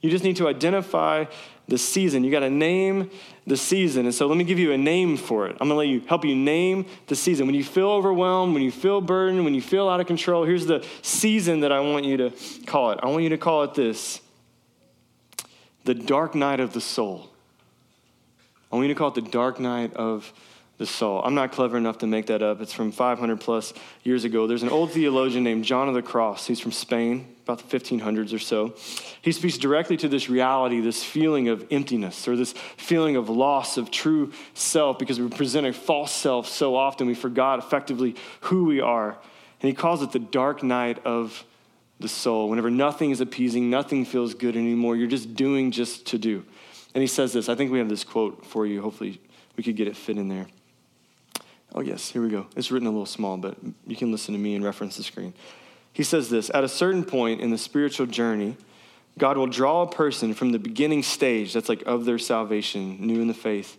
[0.00, 1.24] You just need to identify
[1.68, 2.22] the season.
[2.22, 3.10] You got to name
[3.46, 4.06] the season.
[4.06, 5.52] And so let me give you a name for it.
[5.60, 7.46] I'm going to let you help you name the season.
[7.46, 10.66] When you feel overwhelmed, when you feel burdened, when you feel out of control, here's
[10.66, 12.32] the season that I want you to
[12.66, 13.00] call it.
[13.02, 14.20] I want you to call it this
[15.86, 17.30] the dark night of the soul.
[18.70, 20.32] I want you to call it the dark night of
[20.78, 21.22] the soul.
[21.24, 22.60] I'm not clever enough to make that up.
[22.60, 23.72] It's from 500 plus
[24.02, 24.48] years ago.
[24.48, 26.48] There's an old theologian named John of the Cross.
[26.48, 28.74] He's from Spain, about the 1500s or so.
[29.22, 33.76] He speaks directly to this reality, this feeling of emptiness, or this feeling of loss
[33.76, 38.64] of true self, because we present a false self so often we forgot effectively who
[38.64, 39.10] we are.
[39.62, 41.44] And he calls it the dark night of
[42.00, 42.48] the soul.
[42.48, 46.44] Whenever nothing is appeasing, nothing feels good anymore, you're just doing just to do.
[46.94, 47.48] And he says this.
[47.48, 48.82] I think we have this quote for you.
[48.82, 49.20] Hopefully,
[49.56, 50.46] we could get it fit in there.
[51.74, 52.46] Oh, yes, here we go.
[52.56, 53.56] It's written a little small, but
[53.86, 55.34] you can listen to me and reference the screen.
[55.92, 58.56] He says this At a certain point in the spiritual journey,
[59.18, 63.20] God will draw a person from the beginning stage, that's like of their salvation, new
[63.20, 63.78] in the faith,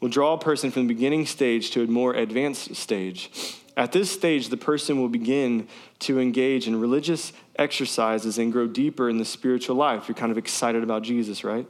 [0.00, 3.30] will draw a person from the beginning stage to a more advanced stage.
[3.78, 5.68] At this stage, the person will begin
[6.00, 10.08] to engage in religious exercises and grow deeper in the spiritual life.
[10.08, 11.64] You're kind of excited about Jesus, right?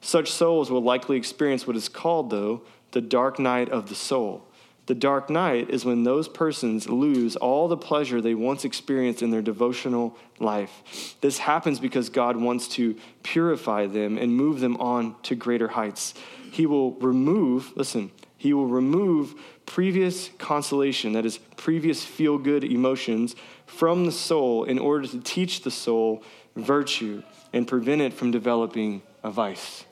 [0.00, 4.46] Such souls will likely experience what is called, though, the dark night of the soul.
[4.86, 9.30] The dark night is when those persons lose all the pleasure they once experienced in
[9.30, 11.14] their devotional life.
[11.20, 16.14] This happens because God wants to purify them and move them on to greater heights.
[16.50, 19.34] He will remove, listen, he will remove
[19.66, 25.60] previous consolation, that is, previous feel good emotions, from the soul in order to teach
[25.60, 26.22] the soul
[26.56, 27.22] virtue
[27.52, 29.84] and prevent it from developing a vice.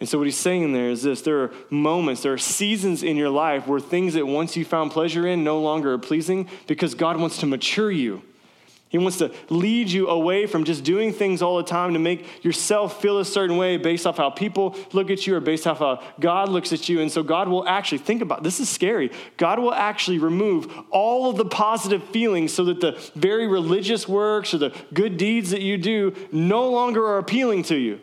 [0.00, 3.18] And so, what he's saying there is this there are moments, there are seasons in
[3.18, 6.94] your life where things that once you found pleasure in no longer are pleasing because
[6.94, 8.22] God wants to mature you.
[8.90, 12.44] He wants to lead you away from just doing things all the time to make
[12.44, 15.78] yourself feel a certain way based off how people look at you or based off
[15.78, 17.00] how God looks at you.
[17.00, 19.12] And so God will actually think about this is scary.
[19.36, 24.52] God will actually remove all of the positive feelings so that the very religious works
[24.52, 28.00] or the good deeds that you do no longer are appealing to you.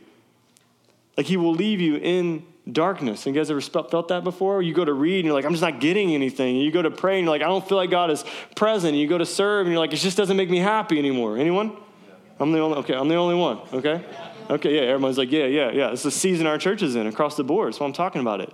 [1.17, 3.25] Like he will leave you in darkness.
[3.25, 4.61] And you guys ever felt that before?
[4.61, 6.57] You go to read and you're like, I'm just not getting anything.
[6.57, 8.23] And you go to pray and you're like, I don't feel like God is
[8.55, 8.93] present.
[8.93, 11.37] And you go to serve and you're like, it just doesn't make me happy anymore.
[11.37, 11.75] Anyone?
[12.39, 14.03] I'm the only, okay, I'm the only one, okay?
[14.49, 15.91] Okay, yeah, everyone's like, yeah, yeah, yeah.
[15.91, 17.69] It's the season our church is in across the board.
[17.69, 18.53] That's why I'm talking about it.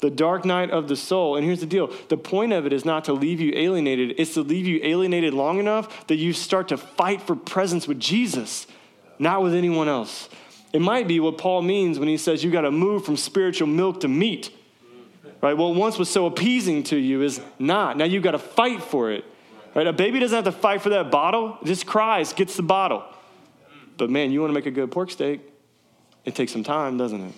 [0.00, 1.36] The dark night of the soul.
[1.36, 4.34] And here's the deal the point of it is not to leave you alienated, it's
[4.34, 8.66] to leave you alienated long enough that you start to fight for presence with Jesus,
[9.18, 10.28] not with anyone else.
[10.72, 13.68] It might be what Paul means when he says you got to move from spiritual
[13.68, 14.50] milk to meat.
[15.40, 15.56] Right?
[15.56, 17.96] What once was so appeasing to you is not.
[17.96, 19.24] Now you've got to fight for it.
[19.74, 19.86] Right?
[19.86, 23.04] A baby doesn't have to fight for that bottle, it just cries, gets the bottle.
[23.96, 25.40] But man, you want to make a good pork steak,
[26.24, 27.34] it takes some time, doesn't it?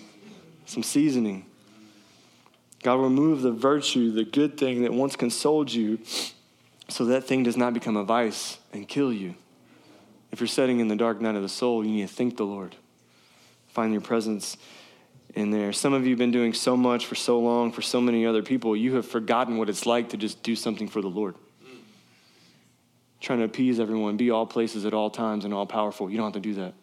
[0.65, 1.45] Some seasoning.
[2.83, 5.99] God remove the virtue, the good thing that once consoled you,
[6.87, 9.35] so that thing does not become a vice and kill you.
[10.31, 12.45] If you're setting in the dark night of the soul, you need to thank the
[12.45, 12.75] Lord
[13.71, 14.57] find your presence
[15.33, 15.71] in there.
[15.73, 18.43] Some of you have been doing so much for so long for so many other
[18.43, 21.35] people, you have forgotten what it's like to just do something for the Lord.
[23.19, 26.09] Trying to appease everyone, be all places at all times and all powerful.
[26.09, 26.73] You don't have to do that.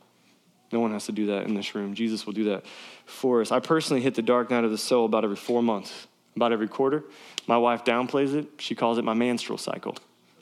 [0.70, 1.94] No one has to do that in this room.
[1.94, 2.64] Jesus will do that
[3.06, 3.50] for us.
[3.50, 6.68] I personally hit the dark night of the soul about every four months, about every
[6.68, 7.04] quarter.
[7.46, 8.46] My wife downplays it.
[8.58, 9.96] She calls it my menstrual cycle.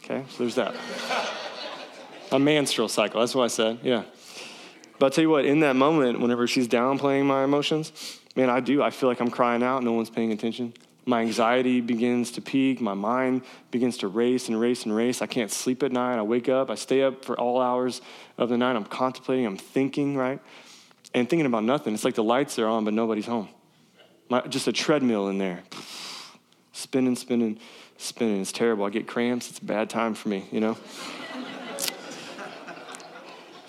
[0.04, 0.74] Okay, so there's that.
[2.32, 3.20] a menstrual cycle.
[3.20, 3.78] That's what I said.
[3.82, 4.02] Yeah.
[4.98, 8.60] But I'll tell you what, in that moment, whenever she's downplaying my emotions, man, I
[8.60, 8.82] do.
[8.82, 10.72] I feel like I'm crying out, no one's paying attention.
[11.08, 12.80] My anxiety begins to peak.
[12.80, 15.22] My mind begins to race and race and race.
[15.22, 16.18] I can't sleep at night.
[16.18, 16.68] I wake up.
[16.68, 18.00] I stay up for all hours
[18.36, 18.74] of the night.
[18.74, 19.46] I'm contemplating.
[19.46, 20.40] I'm thinking, right?
[21.14, 21.94] And thinking about nothing.
[21.94, 23.48] It's like the lights are on, but nobody's home.
[24.28, 25.62] My, just a treadmill in there.
[26.72, 27.60] Spinning, spinning,
[27.98, 28.40] spinning.
[28.40, 28.84] It's terrible.
[28.84, 29.48] I get cramps.
[29.48, 30.76] It's a bad time for me, you know?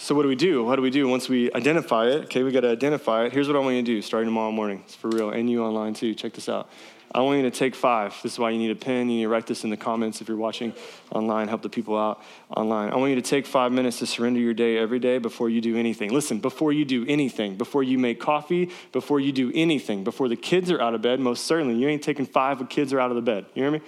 [0.07, 0.63] So what do we do?
[0.63, 2.23] What do we do once we identify it?
[2.23, 3.33] Okay, we got to identify it.
[3.33, 4.81] Here's what I want you to do starting tomorrow morning.
[4.85, 5.31] It's for real.
[5.31, 6.15] And you online too.
[6.15, 6.69] Check this out.
[7.13, 8.17] I want you to take five.
[8.23, 9.09] This is why you need a pen.
[9.09, 10.71] You need to write this in the comments if you're watching
[11.11, 11.49] online.
[11.49, 12.23] Help the people out
[12.55, 12.93] online.
[12.93, 15.59] I want you to take five minutes to surrender your day every day before you
[15.59, 16.13] do anything.
[16.13, 20.37] Listen, before you do anything, before you make coffee, before you do anything, before the
[20.37, 23.09] kids are out of bed, most certainly, you ain't taking five when kids are out
[23.09, 23.45] of the bed.
[23.55, 23.81] You hear me?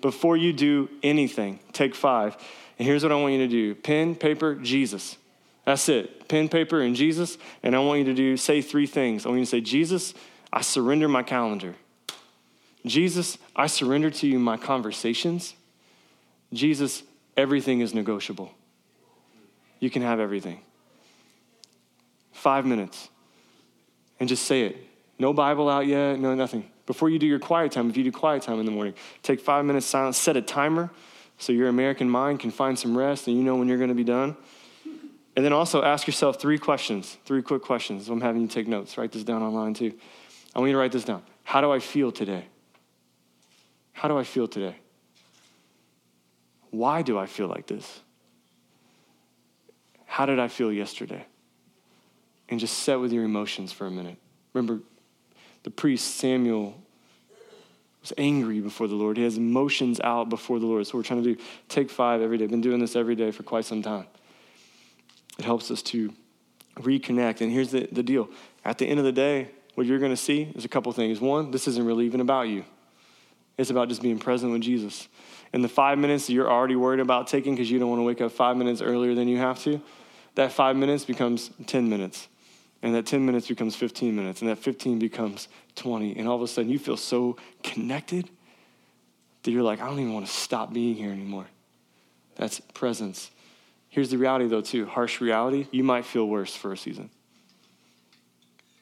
[0.00, 2.38] Before you do anything, take five.
[2.78, 5.18] And here's what I want you to do pen, paper, Jesus.
[5.70, 6.26] That's it.
[6.26, 7.38] Pen, paper, and Jesus.
[7.62, 9.24] And I want you to do say three things.
[9.24, 10.14] I want you to say, Jesus,
[10.52, 11.76] I surrender my calendar.
[12.84, 15.54] Jesus, I surrender to you my conversations.
[16.52, 17.04] Jesus,
[17.36, 18.52] everything is negotiable.
[19.78, 20.60] You can have everything.
[22.32, 23.08] Five minutes.
[24.18, 24.76] And just say it.
[25.20, 26.68] No Bible out yet, no nothing.
[26.84, 29.38] Before you do your quiet time, if you do quiet time in the morning, take
[29.38, 30.90] five minutes silence, set a timer
[31.38, 33.94] so your American mind can find some rest and you know when you're going to
[33.94, 34.36] be done.
[35.40, 38.10] And then also ask yourself three questions, three quick questions.
[38.10, 38.98] I'm having you take notes.
[38.98, 39.94] Write this down online too.
[40.54, 41.22] I want you to write this down.
[41.44, 42.44] How do I feel today?
[43.94, 44.76] How do I feel today?
[46.68, 48.00] Why do I feel like this?
[50.04, 51.24] How did I feel yesterday?
[52.50, 54.18] And just set with your emotions for a minute.
[54.52, 54.82] Remember,
[55.62, 56.78] the priest Samuel
[58.02, 59.16] was angry before the Lord.
[59.16, 60.86] He has emotions out before the Lord.
[60.86, 62.46] So we're trying to do take five every day.
[62.46, 64.04] Been doing this every day for quite some time.
[65.40, 66.12] It helps us to
[66.76, 67.40] reconnect.
[67.40, 68.28] And here's the, the deal.
[68.62, 71.18] At the end of the day, what you're going to see is a couple things.
[71.18, 72.62] One, this isn't really even about you.
[73.56, 75.08] It's about just being present with Jesus.
[75.54, 78.04] And the five minutes that you're already worried about taking because you don't want to
[78.04, 79.80] wake up five minutes earlier than you have to,
[80.34, 82.28] that five minutes becomes 10 minutes.
[82.82, 84.42] And that 10 minutes becomes 15 minutes.
[84.42, 86.18] And that 15 becomes 20.
[86.18, 88.28] And all of a sudden you feel so connected
[89.44, 91.46] that you're like, I don't even want to stop being here anymore.
[92.36, 93.30] That's presence.
[93.90, 95.66] Here's the reality, though, too harsh reality.
[95.72, 97.10] You might feel worse for a season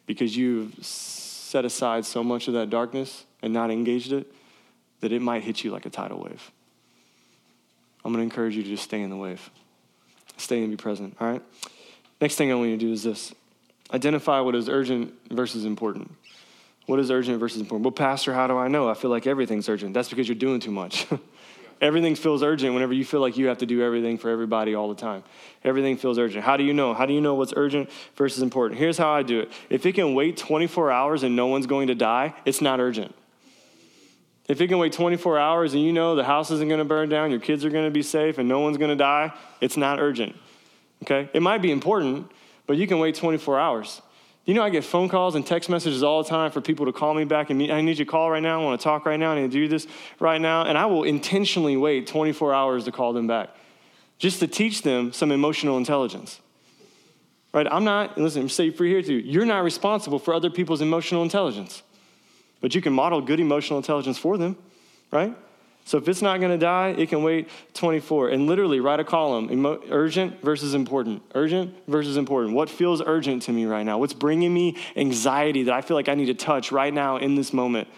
[0.06, 4.30] because you've set aside so much of that darkness and not engaged it
[5.00, 6.50] that it might hit you like a tidal wave.
[8.04, 9.50] I'm going to encourage you to just stay in the wave,
[10.36, 11.42] stay and be present, all right?
[12.20, 13.34] Next thing I want you to do is this
[13.92, 16.10] identify what is urgent versus important.
[16.86, 17.84] What is urgent versus important?
[17.84, 18.88] Well, Pastor, how do I know?
[18.88, 19.94] I feel like everything's urgent.
[19.94, 21.06] That's because you're doing too much.
[21.80, 24.88] Everything feels urgent whenever you feel like you have to do everything for everybody all
[24.88, 25.22] the time.
[25.62, 26.44] Everything feels urgent.
[26.44, 26.92] How do you know?
[26.92, 28.80] How do you know what's urgent versus important?
[28.80, 31.88] Here's how I do it if it can wait 24 hours and no one's going
[31.88, 33.14] to die, it's not urgent.
[34.48, 37.10] If it can wait 24 hours and you know the house isn't going to burn
[37.10, 39.76] down, your kids are going to be safe, and no one's going to die, it's
[39.76, 40.34] not urgent.
[41.02, 41.28] Okay?
[41.34, 42.30] It might be important,
[42.66, 44.00] but you can wait 24 hours.
[44.48, 46.92] You know, I get phone calls and text messages all the time for people to
[46.92, 48.58] call me back and I need you to call right now.
[48.58, 49.32] I want to talk right now.
[49.32, 49.86] I need to do this
[50.20, 50.62] right now.
[50.62, 53.50] And I will intentionally wait 24 hours to call them back
[54.16, 56.40] just to teach them some emotional intelligence.
[57.52, 57.66] Right?
[57.70, 61.82] I'm not, listen, say for here too, you're not responsible for other people's emotional intelligence,
[62.62, 64.56] but you can model good emotional intelligence for them,
[65.10, 65.36] right?
[65.88, 68.28] So if it's not going to die, it can wait 24.
[68.28, 69.48] And literally write a column
[69.88, 71.22] urgent versus important.
[71.34, 72.54] Urgent versus important.
[72.54, 73.96] What feels urgent to me right now?
[73.96, 77.36] What's bringing me anxiety that I feel like I need to touch right now in
[77.36, 77.88] this moment?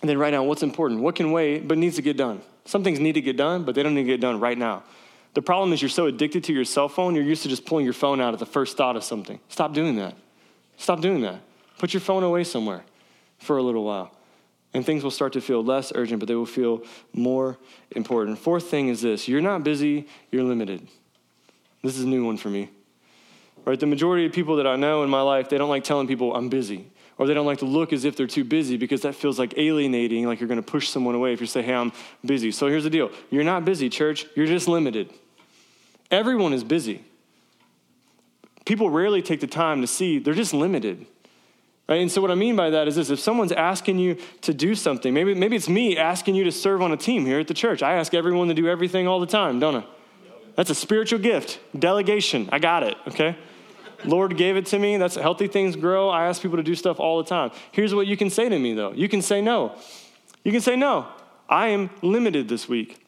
[0.00, 1.02] And then right now, what's important?
[1.02, 2.40] What can wait but needs to get done?
[2.64, 4.82] Some things need to get done, but they don't need to get done right now.
[5.34, 7.84] The problem is you're so addicted to your cell phone, you're used to just pulling
[7.84, 9.38] your phone out at the first thought of something.
[9.50, 10.14] Stop doing that.
[10.78, 11.38] Stop doing that.
[11.76, 12.82] Put your phone away somewhere
[13.36, 14.15] for a little while
[14.76, 16.82] and things will start to feel less urgent, but they will feel
[17.14, 17.56] more
[17.92, 18.38] important.
[18.38, 20.86] Fourth thing is this you're not busy, you're limited.
[21.82, 22.68] This is a new one for me.
[23.64, 23.80] Right?
[23.80, 26.36] The majority of people that I know in my life, they don't like telling people
[26.36, 26.90] I'm busy.
[27.18, 29.56] Or they don't like to look as if they're too busy because that feels like
[29.56, 31.90] alienating, like you're going to push someone away if you say, hey, I'm
[32.24, 32.50] busy.
[32.50, 35.10] So here's the deal you're not busy, church, you're just limited.
[36.10, 37.02] Everyone is busy.
[38.66, 41.06] People rarely take the time to see they're just limited.
[41.88, 42.00] Right?
[42.00, 44.74] And so what I mean by that is this if someone's asking you to do
[44.74, 47.54] something, maybe, maybe it's me asking you to serve on a team here at the
[47.54, 47.82] church.
[47.82, 49.84] I ask everyone to do everything all the time, don't I?
[50.56, 51.60] That's a spiritual gift.
[51.78, 52.48] Delegation.
[52.50, 53.36] I got it, okay?
[54.04, 54.96] Lord gave it to me.
[54.96, 56.08] That's healthy things grow.
[56.08, 57.50] I ask people to do stuff all the time.
[57.72, 58.92] Here's what you can say to me though.
[58.92, 59.76] You can say no.
[60.42, 61.06] You can say no.
[61.48, 63.05] I am limited this week.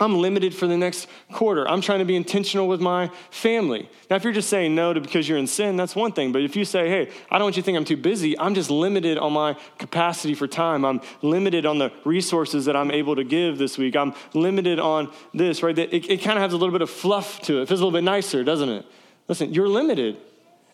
[0.00, 1.68] I'm limited for the next quarter.
[1.68, 3.90] I'm trying to be intentional with my family.
[4.08, 6.30] Now, if you're just saying no to because you're in sin, that's one thing.
[6.30, 8.54] But if you say, hey, I don't want you to think I'm too busy, I'm
[8.54, 10.84] just limited on my capacity for time.
[10.84, 13.96] I'm limited on the resources that I'm able to give this week.
[13.96, 15.76] I'm limited on this, right?
[15.76, 17.62] It, it kind of has a little bit of fluff to it.
[17.62, 18.86] It feels a little bit nicer, doesn't it?
[19.26, 20.16] Listen, you're limited.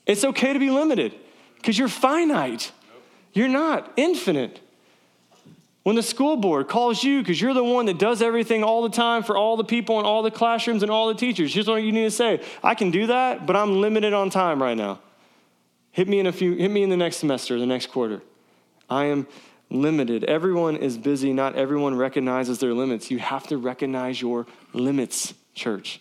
[0.05, 1.14] It's okay to be limited
[1.57, 2.72] because you're finite.
[3.33, 4.61] You're not infinite.
[5.85, 8.89] When the school board calls you because you're the one that does everything all the
[8.89, 11.82] time for all the people in all the classrooms and all the teachers, here's what
[11.82, 15.01] you need to say I can do that, but I'm limited on time right now.
[15.93, 18.22] Hit me in a few, hit me in the next semester, the next quarter.
[18.89, 19.26] I am
[19.70, 20.24] limited.
[20.24, 21.32] Everyone is busy.
[21.32, 23.11] Not everyone recognizes their limits.
[23.11, 26.01] You have to recognize your limits, church,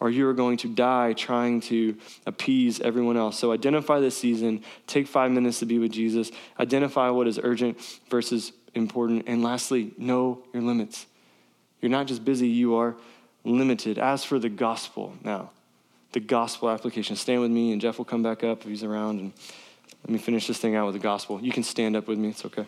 [0.00, 1.96] or you are going to die trying to
[2.26, 3.38] appease everyone else.
[3.38, 4.64] So identify this season.
[4.86, 6.32] Take five minutes to be with Jesus.
[6.58, 7.78] Identify what is urgent
[8.08, 9.24] versus important.
[9.26, 11.06] And lastly, know your limits.
[11.80, 12.96] You're not just busy, you are
[13.44, 13.98] limited.
[13.98, 15.50] As for the gospel, now,
[16.12, 17.16] the gospel application.
[17.16, 19.20] Stand with me, and Jeff will come back up if he's around.
[19.20, 19.32] And
[20.04, 21.40] let me finish this thing out with the gospel.
[21.40, 22.66] You can stand up with me, it's okay.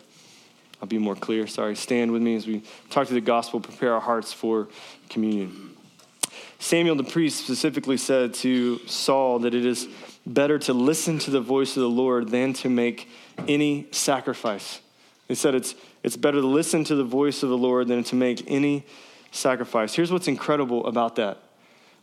[0.81, 1.47] I'll be more clear.
[1.47, 1.75] Sorry.
[1.75, 4.67] Stand with me as we talk to the gospel, prepare our hearts for
[5.09, 5.72] communion.
[6.63, 9.85] Samuel the priest specifically said to Saul that it is
[10.25, 13.09] better to listen to the voice of the Lord than to make
[13.49, 14.79] any sacrifice.
[15.27, 18.15] He said it's, it's better to listen to the voice of the Lord than to
[18.15, 18.85] make any
[19.29, 19.93] sacrifice.
[19.93, 21.39] Here's what's incredible about that.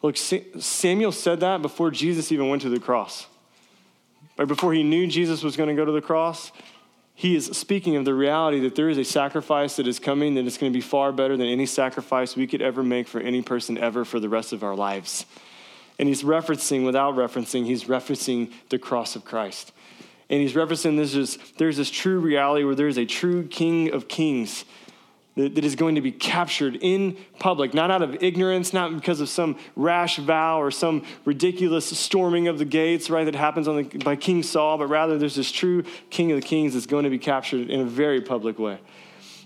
[0.03, 3.27] Look, Samuel said that before Jesus even went to the cross.
[4.37, 6.53] Right before he knew Jesus was going to go to the cross,
[7.21, 10.47] he is speaking of the reality that there is a sacrifice that is coming that
[10.47, 13.43] is going to be far better than any sacrifice we could ever make for any
[13.43, 15.27] person ever for the rest of our lives.
[15.99, 19.73] And he's referencing, without referencing, he's referencing the cross of Christ.
[20.31, 23.93] And he's referencing this is, there's this true reality where there is a true King
[23.93, 24.64] of Kings
[25.37, 29.20] that, that is going to be captured in public, not out of ignorance, not because
[29.20, 33.83] of some rash vow or some ridiculous storming of the gates, right, that happens the,
[34.05, 37.11] by King Saul, but rather there's this true King of the Kings that's going to
[37.11, 38.78] be captured in a very public way.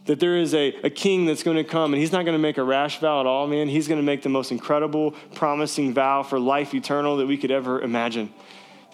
[0.07, 2.43] That there is a, a king that's going to come, and he's not going to
[2.43, 3.69] make a rash vow at all, man.
[3.69, 7.51] He's going to make the most incredible, promising vow for life eternal that we could
[7.51, 8.31] ever imagine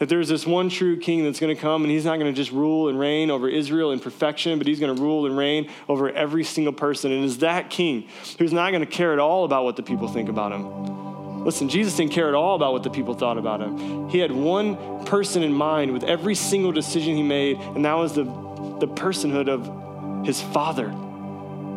[0.00, 2.36] that there's this one true king that's going to come and he's not going to
[2.36, 5.70] just rule and reign over Israel in perfection, but he's going to rule and reign
[5.88, 7.12] over every single person.
[7.12, 10.08] And is that king who's not going to care at all about what the people
[10.08, 11.44] think about him.
[11.44, 14.08] Listen, Jesus didn't care at all about what the people thought about him.
[14.08, 18.14] He had one person in mind with every single decision he made, and that was
[18.14, 20.88] the, the personhood of his father.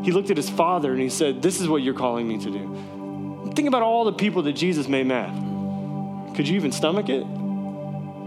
[0.03, 2.51] He looked at his father and he said, This is what you're calling me to
[2.51, 3.51] do.
[3.53, 6.35] Think about all the people that Jesus made mad.
[6.35, 7.25] Could you even stomach it?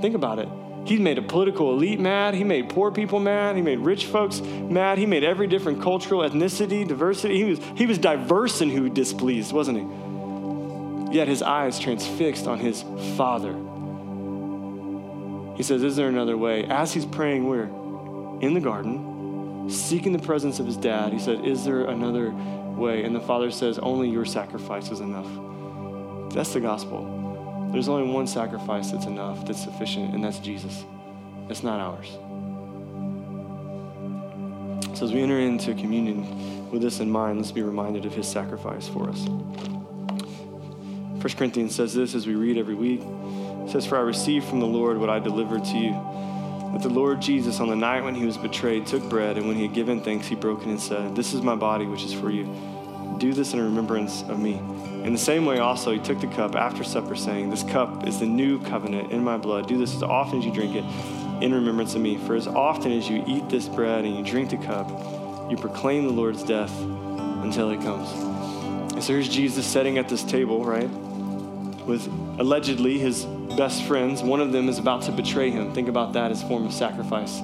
[0.00, 0.48] Think about it.
[0.86, 2.34] He made a political elite mad.
[2.34, 3.56] He made poor people mad.
[3.56, 4.98] He made rich folks mad.
[4.98, 7.36] He made every different cultural ethnicity, diversity.
[7.36, 11.16] He was, he was diverse in who he displeased, wasn't he?
[11.16, 12.82] Yet his eyes transfixed on his
[13.16, 13.52] father.
[15.56, 16.64] He says, Is there another way?
[16.64, 17.64] As he's praying, we're
[18.40, 21.12] In the garden, seeking the presence of his dad.
[21.12, 23.02] He said, Is there another way?
[23.02, 25.28] And the father says, Only your sacrifice is enough.
[26.32, 27.15] That's the gospel.
[27.72, 30.84] There's only one sacrifice that's enough, that's sufficient, and that's Jesus.
[31.48, 32.08] It's not ours.
[34.96, 38.26] So as we enter into communion with this in mind, let's be reminded of his
[38.26, 39.26] sacrifice for us.
[41.26, 43.00] 1 Corinthians says this as we read every week.
[43.02, 45.92] It says, For I received from the Lord what I delivered to you.
[46.72, 49.56] That the Lord Jesus, on the night when he was betrayed, took bread, and when
[49.56, 52.12] he had given thanks, he broke it and said, This is my body, which is
[52.12, 52.44] for you.
[53.18, 54.54] Do this in remembrance of me.
[55.04, 58.20] In the same way, also, he took the cup after supper, saying, This cup is
[58.20, 59.68] the new covenant in my blood.
[59.68, 60.84] Do this as often as you drink it
[61.42, 62.16] in remembrance of me.
[62.18, 64.88] For as often as you eat this bread and you drink the cup,
[65.50, 66.72] you proclaim the Lord's death
[67.42, 68.10] until he comes.
[68.92, 70.88] And so here's Jesus sitting at this table, right?
[71.86, 72.06] With
[72.38, 73.24] allegedly his
[73.56, 74.22] best friends.
[74.22, 75.72] One of them is about to betray him.
[75.72, 77.40] Think about that as a form of sacrifice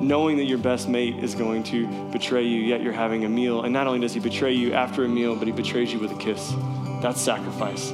[0.00, 3.62] knowing that your best mate is going to betray you, yet you're having a meal.
[3.62, 6.12] And not only does he betray you after a meal, but he betrays you with
[6.12, 6.54] a kiss.
[7.02, 7.92] That's sacrifice.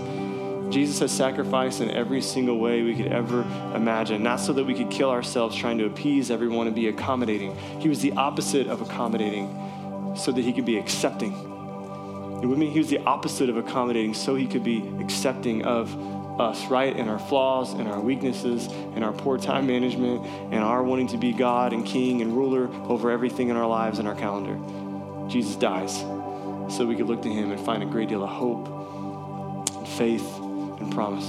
[0.71, 3.43] Jesus has sacrificed in every single way we could ever
[3.75, 7.57] imagine, not so that we could kill ourselves trying to appease everyone and be accommodating.
[7.81, 11.33] He was the opposite of accommodating so that he could be accepting.
[12.43, 12.69] You with me?
[12.69, 15.95] He was the opposite of accommodating so he could be accepting of
[16.39, 16.95] us, right?
[16.95, 21.17] In our flaws and our weaknesses and our poor time management and our wanting to
[21.17, 24.59] be God and King and ruler over everything in our lives and our calendar.
[25.29, 25.99] Jesus dies
[26.75, 28.69] so we could look to him and find a great deal of hope
[29.77, 31.25] and faith, and promise.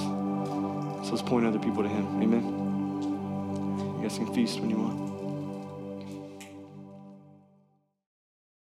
[1.07, 2.21] So let's point other people to Him.
[2.21, 3.95] Amen.
[3.97, 5.06] You guys can feast when you want.